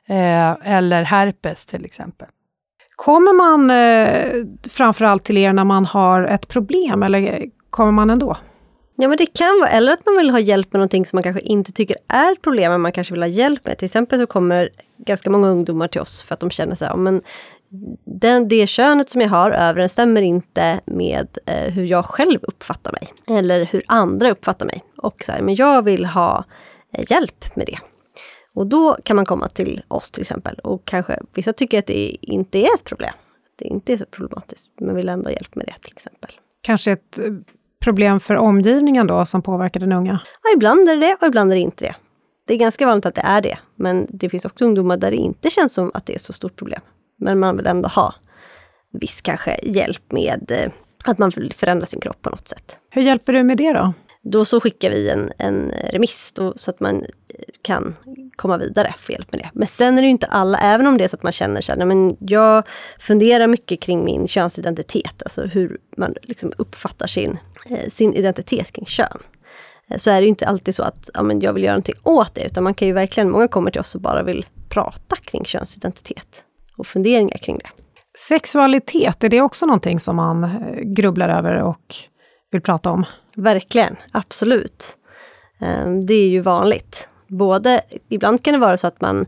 Eh, 0.07 0.51
eller 0.64 1.03
herpes 1.03 1.66
till 1.66 1.85
exempel. 1.85 2.29
Kommer 2.96 3.33
man 3.33 3.70
eh, 3.70 4.44
framförallt 4.70 5.25
till 5.25 5.38
er 5.38 5.53
när 5.53 5.64
man 5.64 5.85
har 5.85 6.22
ett 6.22 6.48
problem 6.48 7.03
eller 7.03 7.44
kommer 7.70 7.92
man 7.92 8.11
ändå? 8.11 8.37
Ja 8.96 9.09
men 9.09 9.16
det 9.16 9.27
kan 9.27 9.61
vara, 9.61 9.70
eller 9.70 9.92
att 9.92 10.07
man 10.07 10.16
vill 10.16 10.31
ha 10.31 10.38
hjälp 10.38 10.72
med 10.72 10.79
någonting 10.79 11.07
som 11.07 11.16
man 11.16 11.22
kanske 11.22 11.40
inte 11.40 11.72
tycker 11.72 11.96
är 12.09 12.33
ett 12.33 12.42
problem, 12.42 12.72
men 12.72 12.81
man 12.81 12.92
kanske 12.92 13.14
vill 13.14 13.22
ha 13.22 13.29
hjälp 13.29 13.66
med. 13.66 13.79
Till 13.79 13.87
exempel 13.87 14.18
så 14.18 14.27
kommer 14.27 14.70
ganska 14.98 15.31
många 15.31 15.48
ungdomar 15.48 15.88
till 15.88 16.01
oss 16.01 16.22
för 16.22 16.35
att 16.35 16.40
de 16.40 16.51
känner 16.51 16.75
sig, 16.75 16.88
ja, 16.88 16.96
men 16.96 17.22
den, 18.04 18.48
det 18.48 18.66
könet 18.66 19.11
som 19.11 19.20
jag 19.20 19.28
har 19.28 19.50
överensstämmer 19.50 20.22
inte 20.22 20.80
med 20.85 21.38
eh, 21.46 21.72
hur 21.72 21.85
jag 21.85 22.04
själv 22.04 22.40
uppfattar 22.42 22.92
mig. 22.92 23.38
Eller 23.38 23.64
hur 23.64 23.82
andra 23.88 24.30
uppfattar 24.30 24.66
mig. 24.66 24.85
Och 24.96 25.22
så 25.26 25.32
här, 25.32 25.42
men 25.42 25.54
jag 25.54 25.82
vill 25.82 26.04
ha 26.04 26.44
eh, 26.94 27.04
hjälp 27.11 27.56
med 27.56 27.66
det. 27.66 27.78
Och 28.54 28.66
då 28.66 28.96
kan 29.04 29.16
man 29.16 29.26
komma 29.26 29.48
till 29.48 29.82
oss 29.88 30.11
till 30.11 30.20
exempel. 30.20 30.54
Och 30.54 30.85
kanske 30.85 31.18
vissa 31.35 31.52
tycker 31.52 31.78
att 31.78 31.87
det 31.87 32.16
inte 32.20 32.58
är 32.58 32.74
ett 32.74 32.85
problem. 32.85 33.14
Det 33.58 33.64
inte 33.64 33.92
är 33.92 33.96
så 33.96 34.06
problematiskt, 34.06 34.70
men 34.80 34.94
vill 34.94 35.08
ändå 35.08 35.24
ha 35.24 35.32
hjälp 35.32 35.54
med 35.54 35.66
det 35.66 35.82
till 35.82 35.92
exempel. 35.92 36.30
Kanske 36.61 36.92
ett 36.92 37.18
eh, 37.18 37.32
problem 37.80 38.20
för 38.20 38.35
omgivningen 38.35 39.06
då 39.06 39.26
som 39.26 39.42
påverkar 39.42 39.80
den 39.80 39.92
unga? 39.92 40.20
Ja, 40.42 40.50
ibland 40.56 40.88
är 40.88 40.96
det 40.96 41.06
det 41.06 41.16
och 41.20 41.26
ibland 41.26 41.50
är 41.50 41.56
det 41.56 41.62
inte 41.62 41.85
det. 41.85 41.94
Det 42.46 42.54
är 42.54 42.58
ganska 42.58 42.87
vanligt 42.87 43.06
att 43.06 43.14
det 43.14 43.24
är 43.24 43.40
det, 43.40 43.58
men 43.76 44.06
det 44.11 44.28
finns 44.28 44.44
också 44.44 44.64
ungdomar 44.64 44.96
där 44.96 45.11
det 45.11 45.16
inte 45.16 45.50
känns 45.50 45.74
som 45.74 45.90
att 45.94 46.06
det 46.06 46.14
är 46.14 46.18
så 46.18 46.32
stort 46.32 46.56
problem. 46.56 46.80
Men 47.22 47.38
man 47.38 47.56
vill 47.56 47.66
ändå 47.66 47.88
ha 47.88 48.14
viss 48.92 49.20
kanske 49.20 49.58
hjälp 49.62 50.12
med 50.12 50.50
eh, 50.50 50.72
att 51.04 51.18
man 51.18 51.30
vill 51.30 51.52
förändra 51.52 51.87
sin 51.87 52.00
kropp 52.00 52.22
på 52.22 52.30
något 52.30 52.48
sätt. 52.48 52.76
Hur 52.90 53.02
hjälper 53.02 53.32
du 53.32 53.42
med 53.42 53.56
det 53.56 53.72
då? 53.72 53.92
Då 54.24 54.44
så 54.44 54.61
skickar 54.61 54.90
vi 54.90 55.11
en, 55.11 55.32
en 55.38 55.72
remiss 55.90 56.32
då, 56.35 56.52
så 56.56 56.70
att 56.70 56.80
man 56.80 57.04
kan 57.62 57.96
komma 58.37 58.56
vidare, 58.56 58.94
få 58.98 59.12
hjälp 59.12 59.32
med 59.32 59.40
det. 59.40 59.50
Men 59.52 59.66
sen 59.66 59.98
är 59.98 60.02
det 60.02 60.06
ju 60.06 60.11
inte 60.11 60.26
alla, 60.26 60.58
även 60.58 60.87
om 60.87 60.98
det 60.98 61.04
är 61.04 61.08
så 61.08 61.16
att 61.16 61.22
man 61.22 61.32
känner 61.32 61.61
sig, 61.61 61.87
men 61.87 62.16
jag 62.20 62.66
funderar 62.98 63.46
mycket 63.46 63.80
kring 63.80 64.04
min 64.04 64.28
könsidentitet, 64.28 65.22
alltså 65.22 65.42
hur 65.42 65.78
man 65.96 66.14
liksom 66.22 66.52
uppfattar 66.56 67.06
sin, 67.06 67.38
eh, 67.70 67.88
sin 67.88 68.14
identitet 68.14 68.72
kring 68.72 68.87
kön. 68.87 69.18
Eh, 69.90 69.96
så 69.96 70.11
är 70.11 70.20
det 70.20 70.26
inte 70.26 70.46
alltid 70.46 70.74
så 70.74 70.82
att 70.82 71.11
ja, 71.14 71.22
men 71.22 71.40
jag 71.40 71.52
vill 71.52 71.62
göra 71.62 71.74
någonting 71.74 72.00
åt 72.02 72.35
det, 72.35 72.44
utan 72.44 72.64
man 72.64 72.74
kan 72.74 72.88
ju 72.88 72.94
verkligen, 72.94 73.30
många 73.30 73.48
kommer 73.48 73.70
till 73.70 73.80
oss 73.80 73.94
och 73.94 74.00
bara 74.00 74.22
vill 74.22 74.46
prata 74.68 75.16
kring 75.16 75.44
könsidentitet 75.44 76.44
och 76.76 76.87
funderingar 76.87 77.38
kring 77.38 77.58
det. 77.58 77.70
Sexualitet, 78.18 79.24
är 79.24 79.28
det 79.28 79.40
också 79.40 79.66
någonting 79.66 80.00
som 80.00 80.16
man 80.16 80.44
eh, 80.44 80.50
grubblar 80.82 81.28
över 81.28 81.62
och 81.62 81.94
vill 82.50 82.62
prata 82.62 82.90
om. 82.90 83.04
Verkligen, 83.37 83.96
absolut. 84.12 84.96
Ehm, 85.61 86.06
det 86.06 86.14
är 86.14 86.28
ju 86.28 86.40
vanligt. 86.40 87.08
Både, 87.28 87.80
ibland 88.08 88.44
kan 88.44 88.52
det 88.52 88.61
vara 88.61 88.76
så 88.76 88.87
att 88.87 89.00
man 89.00 89.26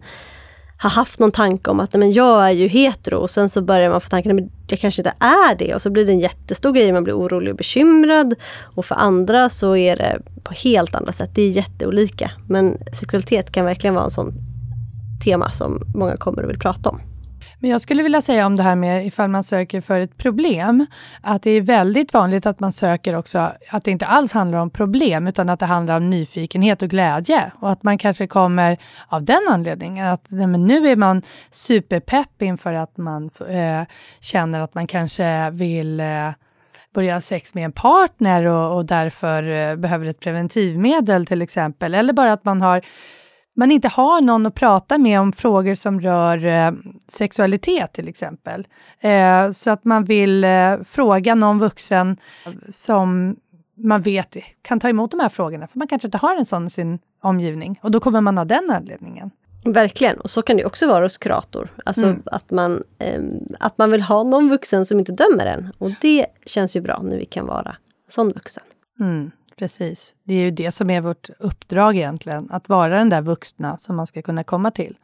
har 0.79 0.91
haft 0.91 1.21
någon 1.21 1.33
tanke 1.33 1.71
om 1.71 1.81
att 1.81 1.93
men 1.93 2.13
jag 2.13 2.47
är 2.47 2.51
ju 2.51 2.69
hetero 2.69 3.17
och 3.17 3.31
sen 3.31 3.49
så 3.49 3.63
börjar 3.63 3.91
man 3.91 4.01
få 4.01 4.09
tanken 4.09 4.39
att 4.39 4.71
jag 4.71 4.81
kanske 4.81 5.03
inte 5.03 5.15
är 5.19 5.55
det 5.55 5.75
och 5.75 5.83
så 5.83 5.91
blir 5.91 6.05
det 6.05 6.13
en 6.13 6.21
jättestor 6.21 6.73
grej, 6.73 6.93
man 6.93 7.05
blir 7.05 7.19
orolig 7.19 7.51
och 7.51 7.57
bekymrad. 7.57 8.35
Och 8.77 8.85
för 8.85 8.95
andra 8.95 9.49
så 9.49 9.77
är 9.77 9.97
det 9.97 10.21
på 10.43 10.55
helt 10.55 10.95
andra 10.95 11.13
sätt, 11.13 11.31
det 11.35 11.43
är 11.43 11.51
jätteolika. 11.51 12.31
Men 12.49 12.79
sexualitet 12.93 13.53
kan 13.53 13.65
verkligen 13.65 13.95
vara 13.95 14.05
en 14.05 14.11
sån 14.11 14.33
tema 15.25 15.51
som 15.51 15.83
många 15.95 16.17
kommer 16.17 16.43
och 16.43 16.51
vill 16.51 16.59
prata 16.59 16.91
om. 16.91 17.01
Men 17.65 17.71
jag 17.71 17.81
skulle 17.81 18.03
vilja 18.03 18.23
säga 18.23 18.47
om 18.47 18.57
det 18.57 18.63
här 18.63 18.77
med 18.77 19.07
ifall 19.07 19.31
man 19.31 19.45
söker 19.45 19.81
för 19.81 20.01
ett 20.01 20.17
problem, 20.17 20.87
att 21.21 21.43
det 21.43 21.51
är 21.51 21.61
väldigt 21.61 22.15
vanligt 22.15 22.47
att 22.47 22.61
man 22.61 22.73
söker 22.73 23.17
också, 23.17 23.53
att 23.71 23.85
det 23.85 23.91
inte 23.91 24.07
alls 24.07 24.33
handlar 24.33 24.59
om 24.59 24.71
problem, 24.71 25.27
utan 25.27 25.49
att 25.49 25.61
det 25.61 25.67
handlar 25.67 25.97
om 25.97 26.11
nyfikenhet 26.11 26.83
och 26.83 26.89
glädje. 26.89 27.53
Och 27.61 27.73
att 27.73 27.83
man 27.83 27.99
kanske 27.99 28.27
kommer 28.27 28.79
av 29.09 29.23
den 29.23 29.41
anledningen, 29.51 30.07
att 30.07 30.25
nej, 30.29 30.47
men 30.47 30.67
nu 30.67 30.89
är 30.89 30.97
man 30.97 31.23
superpepp 31.51 32.43
inför 32.43 32.73
att 32.73 32.97
man 32.97 33.31
eh, 33.49 33.83
känner 34.21 34.61
att 34.61 34.75
man 34.75 34.87
kanske 34.87 35.51
vill 35.51 36.01
eh, 36.01 36.31
börja 36.95 37.15
ha 37.15 37.21
sex 37.21 37.55
med 37.55 37.65
en 37.65 37.73
partner 37.73 38.45
och, 38.45 38.77
och 38.77 38.85
därför 38.85 39.43
eh, 39.43 39.77
behöver 39.77 40.07
ett 40.07 40.21
preventivmedel 40.21 41.27
till 41.27 41.43
exempel. 41.43 41.95
Eller 41.95 42.13
bara 42.13 42.33
att 42.33 42.45
man 42.45 42.63
har 42.63 42.83
man 43.57 43.73
inte 43.73 43.89
har 43.89 44.21
någon 44.21 44.47
att 44.47 44.55
prata 44.55 44.99
med 44.99 45.21
om 45.21 45.33
frågor 45.33 45.75
som 45.75 46.01
rör 46.01 46.47
eh, 46.47 46.73
sexualitet 47.09 47.93
till 47.93 48.09
exempel. 48.09 48.67
Eh, 49.01 49.51
så 49.51 49.71
att 49.71 49.85
man 49.85 50.05
vill 50.05 50.45
eh, 50.45 50.77
fråga 50.85 51.35
någon 51.35 51.59
vuxen 51.59 52.17
som 52.69 53.37
man 53.77 54.03
vet 54.03 54.37
kan 54.63 54.81
ta 54.81 54.89
emot 54.89 55.11
de 55.11 55.21
här 55.21 55.29
frågorna, 55.29 55.67
för 55.67 55.79
man 55.79 55.89
kanske 55.89 56.09
inte 56.09 56.19
har 56.19 56.37
en 56.37 56.47
sån 56.47 56.67
i 56.67 56.71
sin 56.71 56.99
omgivning. 57.23 57.79
Och 57.83 57.91
då 57.91 58.01
kommer 58.01 58.21
man 58.21 58.39
av 58.39 58.47
den 58.47 58.71
anledningen. 58.71 59.31
Verkligen, 59.65 60.21
och 60.21 60.31
så 60.31 60.43
kan 60.43 60.57
det 60.57 60.65
också 60.65 60.87
vara 60.87 61.05
hos 61.05 61.19
kurator. 61.19 61.73
Alltså 61.85 62.07
mm. 62.07 62.23
att, 62.27 62.51
man, 62.51 62.83
eh, 62.99 63.23
att 63.61 63.79
man 63.79 63.91
vill 63.91 64.03
ha 64.03 64.23
någon 64.23 64.49
vuxen 64.49 64.87
som 64.87 64.99
inte 64.99 65.13
dömer 65.13 65.47
en. 65.47 65.73
Och 65.79 65.91
det 66.01 66.27
känns 66.47 66.77
ju 66.77 66.81
bra 66.81 67.03
när 67.03 67.17
vi 67.17 67.25
kan 67.25 67.47
vara 67.47 67.77
sån 68.09 68.33
vuxen. 68.33 68.65
Mm. 69.01 69.31
Precis. 69.59 70.15
Det 70.25 70.35
är 70.35 70.41
ju 70.41 70.51
det 70.51 70.73
som 70.73 70.91
är 70.91 71.01
vårt 71.01 71.31
uppdrag 71.39 71.97
egentligen, 71.97 72.51
att 72.51 72.69
vara 72.69 72.99
den 72.99 73.09
där 73.09 73.21
vuxna 73.21 73.79
som 73.79 73.97
man 73.97 74.07
ska 74.07 74.23
kunna 74.23 74.45
komma 74.45 74.71
till 74.71 74.97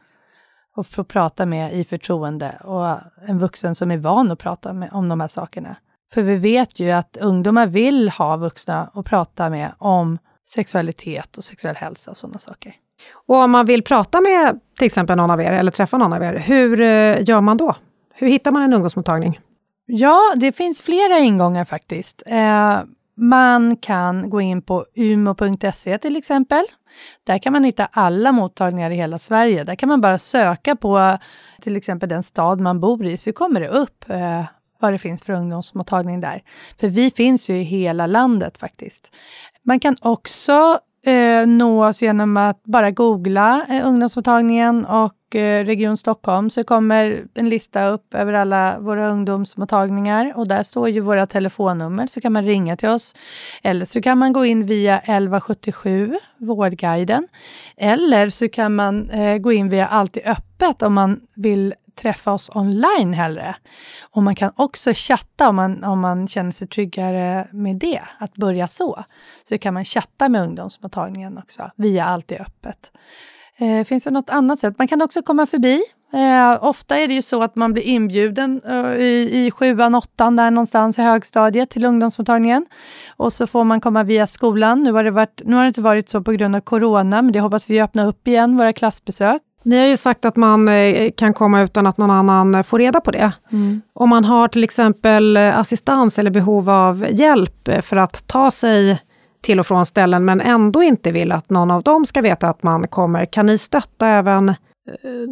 och 0.75 0.87
få 0.87 1.03
prata 1.03 1.45
med 1.45 1.73
i 1.73 1.83
förtroende 1.83 2.57
och 2.63 2.99
en 3.29 3.39
vuxen 3.39 3.75
som 3.75 3.91
är 3.91 3.97
van 3.97 4.31
att 4.31 4.39
prata 4.39 4.73
med, 4.73 4.89
om 4.91 5.09
de 5.09 5.19
här 5.19 5.27
sakerna. 5.27 5.75
För 6.13 6.21
vi 6.21 6.35
vet 6.35 6.79
ju 6.79 6.91
att 6.91 7.17
ungdomar 7.17 7.67
vill 7.67 8.09
ha 8.09 8.37
vuxna 8.37 8.89
att 8.93 9.05
prata 9.05 9.49
med 9.49 9.71
om 9.77 10.17
sexualitet 10.47 11.37
och 11.37 11.43
sexuell 11.43 11.75
hälsa 11.75 12.11
och 12.11 12.17
sådana 12.17 12.39
saker. 12.39 12.73
Och 13.27 13.35
om 13.35 13.51
man 13.51 13.65
vill 13.65 13.83
prata 13.83 14.21
med 14.21 14.59
till 14.77 14.85
exempel 14.85 15.17
någon 15.17 15.31
av 15.31 15.41
er 15.41 15.51
eller 15.51 15.71
träffa 15.71 15.97
någon 15.97 16.13
av 16.13 16.23
er, 16.23 16.37
hur 16.37 16.81
eh, 16.81 17.29
gör 17.29 17.41
man 17.41 17.57
då? 17.57 17.75
Hur 18.13 18.27
hittar 18.27 18.51
man 18.51 18.63
en 18.63 18.73
ungdomsmottagning? 18.73 19.39
Ja, 19.85 20.33
det 20.35 20.51
finns 20.51 20.81
flera 20.81 21.19
ingångar 21.19 21.65
faktiskt. 21.65 22.23
Eh, 22.25 22.79
man 23.21 23.75
kan 23.75 24.29
gå 24.29 24.41
in 24.41 24.61
på 24.61 24.85
umo.se 24.95 25.97
till 25.97 26.15
exempel. 26.15 26.63
Där 27.23 27.37
kan 27.37 27.53
man 27.53 27.63
hitta 27.63 27.85
alla 27.85 28.31
mottagningar 28.31 28.91
i 28.91 28.95
hela 28.95 29.19
Sverige. 29.19 29.63
Där 29.63 29.75
kan 29.75 29.89
man 29.89 30.01
bara 30.01 30.17
söka 30.17 30.75
på 30.75 31.17
till 31.61 31.75
exempel 31.75 32.09
den 32.09 32.23
stad 32.23 32.59
man 32.59 32.79
bor 32.79 33.05
i, 33.05 33.17
så 33.17 33.33
kommer 33.33 33.59
det 33.59 33.67
upp 33.67 34.09
eh, 34.09 34.45
vad 34.79 34.93
det 34.93 34.97
finns 34.97 35.23
för 35.23 35.33
ungdomsmottagning 35.33 36.21
där. 36.21 36.43
För 36.79 36.87
vi 36.87 37.11
finns 37.11 37.49
ju 37.49 37.57
i 37.57 37.63
hela 37.63 38.07
landet 38.07 38.57
faktiskt. 38.57 39.15
Man 39.63 39.79
kan 39.79 39.95
också 40.01 40.79
eh, 41.05 41.47
nå 41.47 41.87
oss 41.87 42.01
genom 42.01 42.37
att 42.37 42.63
bara 42.63 42.91
googla 42.91 43.65
eh, 43.69 43.87
ungdomsmottagningen 43.87 44.85
och 44.85 45.35
eh, 45.35 45.65
Region 45.65 45.97
Stockholm 45.97 46.49
så 46.49 46.63
kommer 46.63 47.23
en 47.33 47.49
lista 47.49 47.87
upp 47.87 48.13
över 48.13 48.33
alla 48.33 48.79
våra 48.79 49.09
ungdomsmottagningar 49.09 50.33
och 50.35 50.47
där 50.47 50.63
står 50.63 50.89
ju 50.89 50.99
våra 50.99 51.27
telefonnummer 51.27 52.07
så 52.07 52.21
kan 52.21 52.33
man 52.33 52.45
ringa 52.45 52.77
till 52.77 52.89
oss. 52.89 53.15
Eller 53.63 53.85
så 53.85 54.01
kan 54.01 54.17
man 54.17 54.33
gå 54.33 54.45
in 54.45 54.65
via 54.65 54.99
1177, 54.99 56.19
Vårdguiden. 56.37 57.27
Eller 57.77 58.29
så 58.29 58.49
kan 58.49 58.75
man 58.75 59.09
eh, 59.09 59.37
gå 59.37 59.51
in 59.51 59.69
via 59.69 59.87
Alltid 59.87 60.23
öppet 60.25 60.81
om 60.81 60.93
man 60.93 61.21
vill 61.35 61.73
träffa 61.95 62.31
oss 62.31 62.49
online 62.53 63.13
hellre. 63.13 63.55
Och 64.11 64.23
man 64.23 64.35
kan 64.35 64.51
också 64.55 64.91
chatta 64.95 65.49
om 65.49 65.55
man, 65.55 65.83
om 65.83 65.99
man 65.99 66.27
känner 66.27 66.51
sig 66.51 66.67
tryggare 66.67 67.47
med 67.51 67.75
det, 67.75 68.01
att 68.17 68.33
börja 68.33 68.67
så. 68.67 69.03
Så 69.43 69.57
kan 69.57 69.73
man 69.73 69.85
chatta 69.85 70.29
med 70.29 70.41
ungdomsmottagningen 70.41 71.37
också, 71.37 71.71
via 71.75 72.05
Allt 72.05 72.31
är 72.31 72.41
öppet. 72.41 72.91
Eh, 73.57 73.83
finns 73.83 74.03
det 74.03 74.11
något 74.11 74.29
annat 74.29 74.59
sätt? 74.59 74.77
Man 74.77 74.87
kan 74.87 75.01
också 75.01 75.21
komma 75.21 75.45
förbi. 75.45 75.83
Eh, 76.13 76.63
ofta 76.63 76.97
är 76.97 77.07
det 77.07 77.13
ju 77.13 77.21
så 77.21 77.43
att 77.43 77.55
man 77.55 77.73
blir 77.73 77.83
inbjuden 77.83 78.61
eh, 78.65 78.93
i, 78.93 79.45
i 79.45 79.51
sjuan, 79.51 79.95
åttan, 79.95 80.35
där 80.35 80.51
någonstans 80.51 80.99
i 80.99 81.01
högstadiet 81.01 81.69
till 81.69 81.85
ungdomsmottagningen. 81.85 82.65
Och 83.17 83.33
så 83.33 83.47
får 83.47 83.63
man 83.63 83.81
komma 83.81 84.03
via 84.03 84.27
skolan. 84.27 84.83
Nu 84.83 84.91
har, 84.91 85.03
det 85.03 85.11
varit, 85.11 85.41
nu 85.45 85.55
har 85.55 85.63
det 85.63 85.67
inte 85.67 85.81
varit 85.81 86.09
så 86.09 86.21
på 86.21 86.31
grund 86.31 86.55
av 86.55 86.59
corona, 86.59 87.21
men 87.21 87.31
det 87.31 87.39
hoppas 87.39 87.69
vi 87.69 87.81
öppna 87.81 88.05
upp 88.05 88.27
igen, 88.27 88.57
våra 88.57 88.73
klassbesök. 88.73 89.41
Ni 89.63 89.79
har 89.79 89.85
ju 89.85 89.97
sagt 89.97 90.25
att 90.25 90.35
man 90.35 90.67
eh, 90.67 91.11
kan 91.17 91.33
komma 91.33 91.61
utan 91.61 91.87
att 91.87 91.97
någon 91.97 92.11
annan 92.11 92.55
eh, 92.55 92.63
får 92.63 92.79
reda 92.79 93.01
på 93.01 93.11
det. 93.11 93.31
Mm. 93.51 93.81
Om 93.93 94.09
man 94.09 94.25
har 94.25 94.47
till 94.47 94.63
exempel 94.63 95.37
eh, 95.37 95.57
assistans 95.57 96.19
eller 96.19 96.31
behov 96.31 96.69
av 96.69 97.07
hjälp 97.11 97.69
för 97.81 97.97
att 97.97 98.27
ta 98.27 98.51
sig 98.51 99.01
till 99.41 99.59
och 99.59 99.67
från 99.67 99.85
ställen, 99.85 100.25
men 100.25 100.41
ändå 100.41 100.83
inte 100.83 101.11
vill 101.11 101.31
att 101.31 101.49
någon 101.49 101.71
av 101.71 101.83
dem 101.83 102.05
ska 102.05 102.21
veta 102.21 102.49
att 102.49 102.63
man 102.63 102.87
kommer, 102.87 103.25
kan 103.25 103.45
ni 103.45 103.57
stötta 103.57 104.07
även 104.07 104.55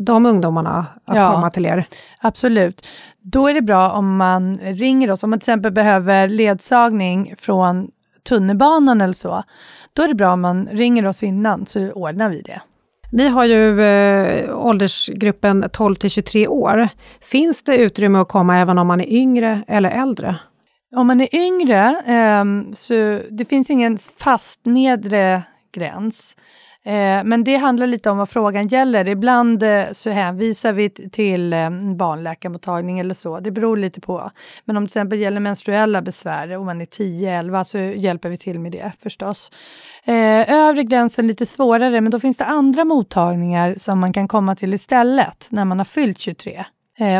de 0.06 0.26
ungdomarna 0.26 0.86
att 1.06 1.18
ja, 1.18 1.34
komma 1.34 1.50
till 1.50 1.66
er? 1.66 1.88
Absolut. 2.22 2.86
Då 3.22 3.48
är 3.48 3.54
det 3.54 3.62
bra 3.62 3.92
om 3.92 4.18
man 4.18 4.56
ringer 4.56 5.12
oss, 5.12 5.24
om 5.24 5.30
man 5.30 5.40
till 5.40 5.50
exempel 5.50 5.72
behöver 5.72 6.28
ledsagning 6.28 7.36
från 7.38 7.92
tunnelbanan 8.30 9.02
eller 9.02 9.14
så. 9.14 9.44
Då 9.94 10.04
är 10.04 10.08
det 10.08 10.16
bra 10.16 10.34
om 10.34 10.42
man 10.42 10.68
ringer 10.72 11.06
oss 11.06 11.24
innan, 11.24 11.66
så 11.66 11.92
ordnar 11.92 12.30
vi 12.30 12.42
det. 12.42 12.62
Ni 13.12 13.28
har 13.28 13.46
ju 13.46 13.82
eh, 13.82 14.66
åldersgruppen 14.66 15.70
12 15.74 15.96
till 15.96 16.10
23 16.10 16.48
år. 16.48 16.90
Finns 17.22 17.64
det 17.64 17.78
utrymme 17.78 18.20
att 18.20 18.28
komma 18.28 18.58
även 18.58 18.78
om 18.78 18.88
man 18.88 19.02
är 19.02 19.10
yngre 19.14 19.64
eller 19.68 19.90
äldre? 19.90 20.36
Om 20.96 21.08
man 21.08 21.22
är 21.22 21.36
yngre, 21.36 22.02
eh, 22.08 22.46
så 22.74 23.20
det 23.30 23.46
finns 23.46 23.70
ingen 23.70 23.98
fast 24.20 24.66
nedre 24.66 25.44
gräns. 25.74 26.36
Eh, 26.90 27.24
men 27.24 27.44
det 27.44 27.56
handlar 27.56 27.88
lite 27.88 28.10
om 28.10 28.18
vad 28.18 28.30
frågan 28.30 28.68
gäller. 28.68 29.08
Ibland 29.08 29.64
eh, 29.64 29.84
så 29.92 30.10
hänvisar 30.10 30.74
vi 30.74 30.90
till 30.90 31.54
eh, 31.54 31.70
barnläkarmottagning 31.96 33.00
eller 33.00 33.14
så. 33.14 33.40
Det 33.40 33.52
beror 33.52 33.78
lite 33.78 34.02
på. 34.02 34.32
Men 34.66 34.78
om 34.78 34.84
det 34.84 34.88
till 34.88 35.00
exempel 35.00 35.20
gäller 35.20 35.40
menstruella 35.40 36.02
besvär, 36.02 36.58
om 36.58 36.66
man 36.66 36.82
är 36.82 36.86
10-11, 36.86 37.64
så 37.64 37.78
hjälper 37.78 38.30
vi 38.30 38.38
till 38.38 38.60
med 38.60 38.72
det 38.72 38.92
förstås. 39.04 39.52
Övre 40.06 40.84
gränsen 40.84 41.28
lite 41.28 41.46
svårare, 41.46 42.02
men 42.02 42.12
då 42.12 42.20
finns 42.20 42.38
det 42.38 42.46
andra 42.46 42.86
mottagningar 42.86 43.76
som 43.78 44.00
man 44.00 44.14
kan 44.14 44.28
komma 44.28 44.56
till 44.56 44.74
istället 44.74 45.48
när 45.50 45.66
man 45.66 45.78
har 45.78 45.86
fyllt 45.86 46.20
23. 46.20 46.66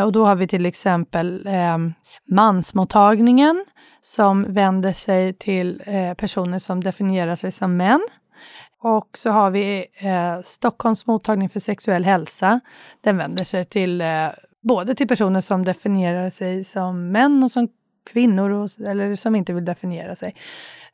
och 0.04 0.12
då 0.12 0.24
har 0.24 0.36
vi 0.36 0.48
till 0.48 0.66
exempel 0.66 1.46
ehm, 1.46 1.94
mansmottagningen 2.30 3.64
som 4.00 4.52
vänder 4.52 4.92
sig 4.92 5.32
till 5.32 5.82
personer 6.16 6.58
som 6.58 6.84
definierar 6.84 7.36
sig 7.36 7.52
som 7.52 7.76
män. 7.76 8.00
Och 8.82 9.08
så 9.14 9.30
har 9.30 9.50
vi 9.50 9.86
eh, 9.94 10.40
Stockholms 10.42 11.06
mottagning 11.06 11.48
för 11.48 11.60
sexuell 11.60 12.04
hälsa. 12.04 12.60
Den 13.00 13.16
vänder 13.16 13.44
sig 13.44 13.64
till 13.64 14.00
eh, 14.00 14.28
både 14.62 14.94
till 14.94 15.08
personer 15.08 15.40
som 15.40 15.64
definierar 15.64 16.30
sig 16.30 16.64
som 16.64 17.12
män 17.12 17.42
och 17.42 17.50
som 17.50 17.68
kvinnor, 18.12 18.50
och, 18.50 18.68
eller 18.86 19.16
som 19.16 19.34
inte 19.36 19.52
vill 19.52 19.64
definiera 19.64 20.16
sig. 20.16 20.34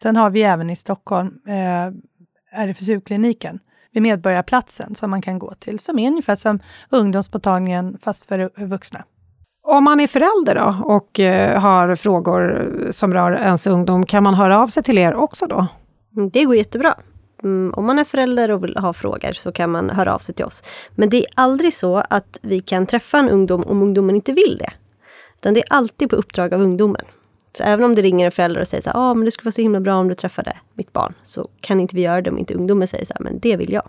Sen 0.02 0.16
har 0.16 0.30
vi 0.30 0.42
även 0.42 0.70
i 0.70 0.76
Stockholm 0.76 1.38
eh, 1.46 1.92
RFSU-kliniken 2.60 3.58
vid 3.92 4.02
Medborgarplatsen 4.02 4.94
som 4.94 5.10
man 5.10 5.22
kan 5.22 5.38
gå 5.38 5.54
till, 5.54 5.78
som 5.78 5.98
är 5.98 6.08
ungefär 6.08 6.36
som 6.36 6.60
ungdomsmottagningen 6.90 7.98
fast 8.02 8.26
för 8.26 8.66
vuxna. 8.66 9.04
Om 9.62 9.84
man 9.84 10.00
är 10.00 10.06
förälder 10.06 10.54
då 10.54 10.94
och 10.94 11.20
eh, 11.20 11.60
har 11.60 11.96
frågor 11.96 12.88
som 12.90 13.14
rör 13.14 13.32
ens 13.32 13.66
ungdom, 13.66 14.06
kan 14.06 14.22
man 14.22 14.34
höra 14.34 14.60
av 14.60 14.68
sig 14.68 14.82
till 14.82 14.98
er 14.98 15.14
också 15.14 15.46
då? 15.46 15.66
Det 16.32 16.44
går 16.44 16.56
jättebra. 16.56 16.94
Mm, 17.42 17.72
om 17.76 17.84
man 17.84 17.98
är 17.98 18.04
förälder 18.04 18.50
och 18.50 18.64
vill 18.64 18.76
ha 18.76 18.92
frågor 18.92 19.32
så 19.32 19.52
kan 19.52 19.70
man 19.70 19.90
höra 19.90 20.14
av 20.14 20.18
sig 20.18 20.34
till 20.34 20.44
oss. 20.44 20.62
Men 20.90 21.08
det 21.08 21.16
är 21.16 21.26
aldrig 21.34 21.74
så 21.74 21.96
att 21.96 22.38
vi 22.42 22.60
kan 22.60 22.86
träffa 22.86 23.18
en 23.18 23.28
ungdom 23.28 23.62
om 23.62 23.82
ungdomen 23.82 24.16
inte 24.16 24.32
vill 24.32 24.56
det. 24.58 24.72
Utan 25.38 25.54
det 25.54 25.60
är 25.60 25.66
alltid 25.70 26.10
på 26.10 26.16
uppdrag 26.16 26.54
av 26.54 26.60
ungdomen. 26.60 27.04
Så 27.52 27.64
även 27.64 27.84
om 27.84 27.94
det 27.94 28.02
ringer 28.02 28.26
en 28.26 28.32
förälder 28.32 28.60
och 28.60 28.68
säger 28.68 28.82
så 28.82 28.90
här, 28.90 28.98
ah, 28.98 29.14
men 29.14 29.24
det 29.24 29.30
skulle 29.30 29.46
vara 29.46 29.52
så 29.52 29.62
himla 29.62 29.80
bra 29.80 29.94
om 29.94 30.08
du 30.08 30.14
träffade 30.14 30.56
mitt 30.74 30.92
barn, 30.92 31.14
så 31.22 31.48
kan 31.60 31.80
inte 31.80 31.96
vi 31.96 32.02
göra 32.02 32.22
det 32.22 32.30
om 32.30 32.38
inte 32.38 32.54
ungdomen 32.54 32.88
säger 32.88 33.04
så 33.04 33.14
här, 33.14 33.24
men 33.24 33.38
det 33.38 33.56
vill 33.56 33.72
jag. 33.72 33.88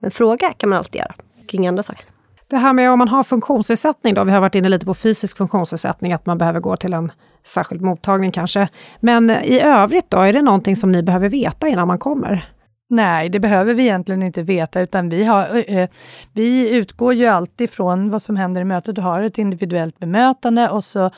Men 0.00 0.10
fråga 0.10 0.52
kan 0.52 0.70
man 0.70 0.78
alltid 0.78 0.98
göra 0.98 1.14
kring 1.48 1.66
andra 1.66 1.82
saker. 1.82 2.04
Det 2.48 2.56
här 2.56 2.72
med 2.72 2.90
om 2.90 2.98
man 2.98 3.08
har 3.08 3.22
funktionsnedsättning 3.22 4.14
då, 4.14 4.24
vi 4.24 4.30
har 4.30 4.40
varit 4.40 4.54
inne 4.54 4.68
lite 4.68 4.86
på 4.86 4.94
fysisk 4.94 5.36
funktionsnedsättning, 5.36 6.12
att 6.12 6.26
man 6.26 6.38
behöver 6.38 6.60
gå 6.60 6.76
till 6.76 6.94
en 6.94 7.12
särskild 7.44 7.82
mottagning 7.82 8.32
kanske. 8.32 8.68
Men 9.00 9.30
i 9.30 9.60
övrigt 9.60 10.10
då, 10.10 10.18
är 10.18 10.32
det 10.32 10.42
någonting 10.42 10.76
som 10.76 10.92
ni 10.92 11.02
behöver 11.02 11.28
veta 11.28 11.68
innan 11.68 11.88
man 11.88 11.98
kommer? 11.98 12.53
Nej, 12.88 13.28
det 13.28 13.40
behöver 13.40 13.74
vi 13.74 13.82
egentligen 13.82 14.22
inte 14.22 14.42
veta, 14.42 14.80
utan 14.80 15.08
vi, 15.08 15.24
har, 15.24 15.88
vi 16.32 16.76
utgår 16.76 17.14
ju 17.14 17.26
alltid 17.26 17.70
från 17.70 18.10
vad 18.10 18.22
som 18.22 18.36
händer 18.36 18.60
i 18.60 18.64
mötet. 18.64 18.94
Du 18.94 19.00
har 19.00 19.22
ett 19.22 19.38
individuellt 19.38 19.98
bemötande 19.98 20.68
och 20.68 20.84
så 20.84 21.10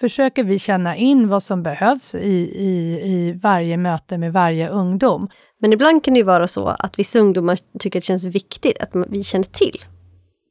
försöker 0.00 0.44
vi 0.44 0.58
känna 0.58 0.96
in 0.96 1.28
vad 1.28 1.42
som 1.42 1.62
behövs 1.62 2.14
i, 2.14 2.36
i, 2.54 3.00
i 3.04 3.32
varje 3.32 3.76
möte 3.76 4.18
med 4.18 4.32
varje 4.32 4.68
ungdom. 4.68 5.28
Men 5.58 5.72
ibland 5.72 6.04
kan 6.04 6.14
det 6.14 6.18
ju 6.18 6.24
vara 6.24 6.46
så 6.46 6.68
att 6.68 6.98
vissa 6.98 7.18
ungdomar 7.18 7.58
tycker 7.78 7.98
att 7.98 8.02
det 8.02 8.06
känns 8.06 8.24
viktigt 8.24 8.82
att 8.82 8.90
vi 9.08 9.24
känner 9.24 9.44
till 9.44 9.84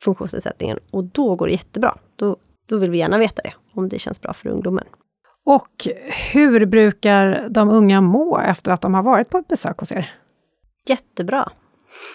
funktionsnedsättningen 0.04 0.80
och 0.92 1.04
då 1.04 1.36
går 1.36 1.48
det 1.48 1.54
jättebra. 1.54 1.98
Då, 2.16 2.38
då 2.68 2.78
vill 2.78 2.92
vi 2.92 2.98
gärna 2.98 3.18
veta 3.18 3.42
det, 3.42 3.54
om 3.74 3.90
det 3.90 4.00
känns 4.00 4.22
bra 4.22 4.34
för 4.34 4.50
ungdomen. 4.50 4.86
Och 5.46 5.88
hur 6.34 6.66
brukar 6.66 7.50
de 7.50 7.70
unga 7.70 8.02
må 8.02 8.40
efter 8.40 8.72
att 8.72 8.82
de 8.82 8.94
har 8.94 9.04
varit 9.04 9.30
på 9.30 9.38
ett 9.38 9.48
besök 9.48 9.80
hos 9.80 9.92
er? 9.92 10.14
Jättebra. 10.86 11.50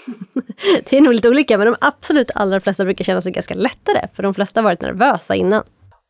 det 0.90 0.96
är 0.96 1.00
nog 1.00 1.12
lite 1.12 1.28
olika, 1.28 1.58
men 1.58 1.66
de 1.66 1.76
absolut 1.80 2.30
allra 2.34 2.60
flesta 2.60 2.84
brukar 2.84 3.04
känna 3.04 3.22
sig 3.22 3.32
ganska 3.32 3.54
lättare, 3.54 4.08
för 4.14 4.22
de 4.22 4.34
flesta 4.34 4.60
har 4.60 4.64
varit 4.64 4.82
nervösa 4.82 5.34
innan. 5.34 5.62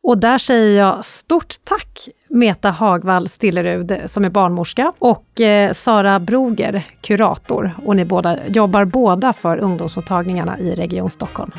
Och 0.07 0.17
där 0.17 0.37
säger 0.37 0.79
jag 0.79 1.05
stort 1.05 1.53
tack 1.63 2.09
Meta 2.29 2.71
Hagvall 2.71 3.29
Stillerud 3.29 4.01
som 4.05 4.25
är 4.25 4.29
barnmorska 4.29 4.93
och 4.99 5.41
eh, 5.41 5.71
Sara 5.71 6.19
Broger, 6.19 6.87
kurator. 7.01 7.71
Och 7.85 7.95
ni 7.95 8.05
båda 8.05 8.47
jobbar 8.47 8.85
båda 8.85 9.33
för 9.33 9.57
ungdomsmottagningarna 9.57 10.59
i 10.59 10.75
Region 10.75 11.09
Stockholm. 11.09 11.51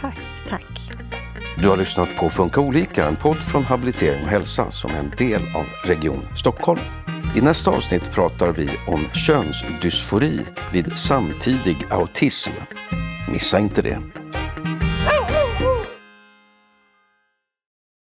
Tack. 0.00 0.18
Tack. 0.48 0.66
Du 1.58 1.68
har 1.68 1.76
lyssnat 1.76 2.08
på 2.16 2.28
Funka 2.28 2.60
olika, 2.60 3.08
en 3.08 3.16
podd 3.16 3.36
från 3.36 3.64
Habilitering 3.64 4.24
och 4.24 4.30
hälsa 4.30 4.70
som 4.70 4.90
är 4.90 4.98
en 4.98 5.12
del 5.18 5.42
av 5.42 5.88
Region 5.88 6.26
Stockholm. 6.36 6.80
I 7.34 7.40
nästa 7.40 7.70
avsnitt 7.70 8.10
pratar 8.10 8.52
vi 8.52 8.70
om 8.86 9.04
könsdysfori 9.14 10.40
vid 10.72 10.98
samtidig 10.98 11.76
autism. 11.90 12.50
Missa 13.28 13.58
inte 13.58 13.82
det. 13.82 14.21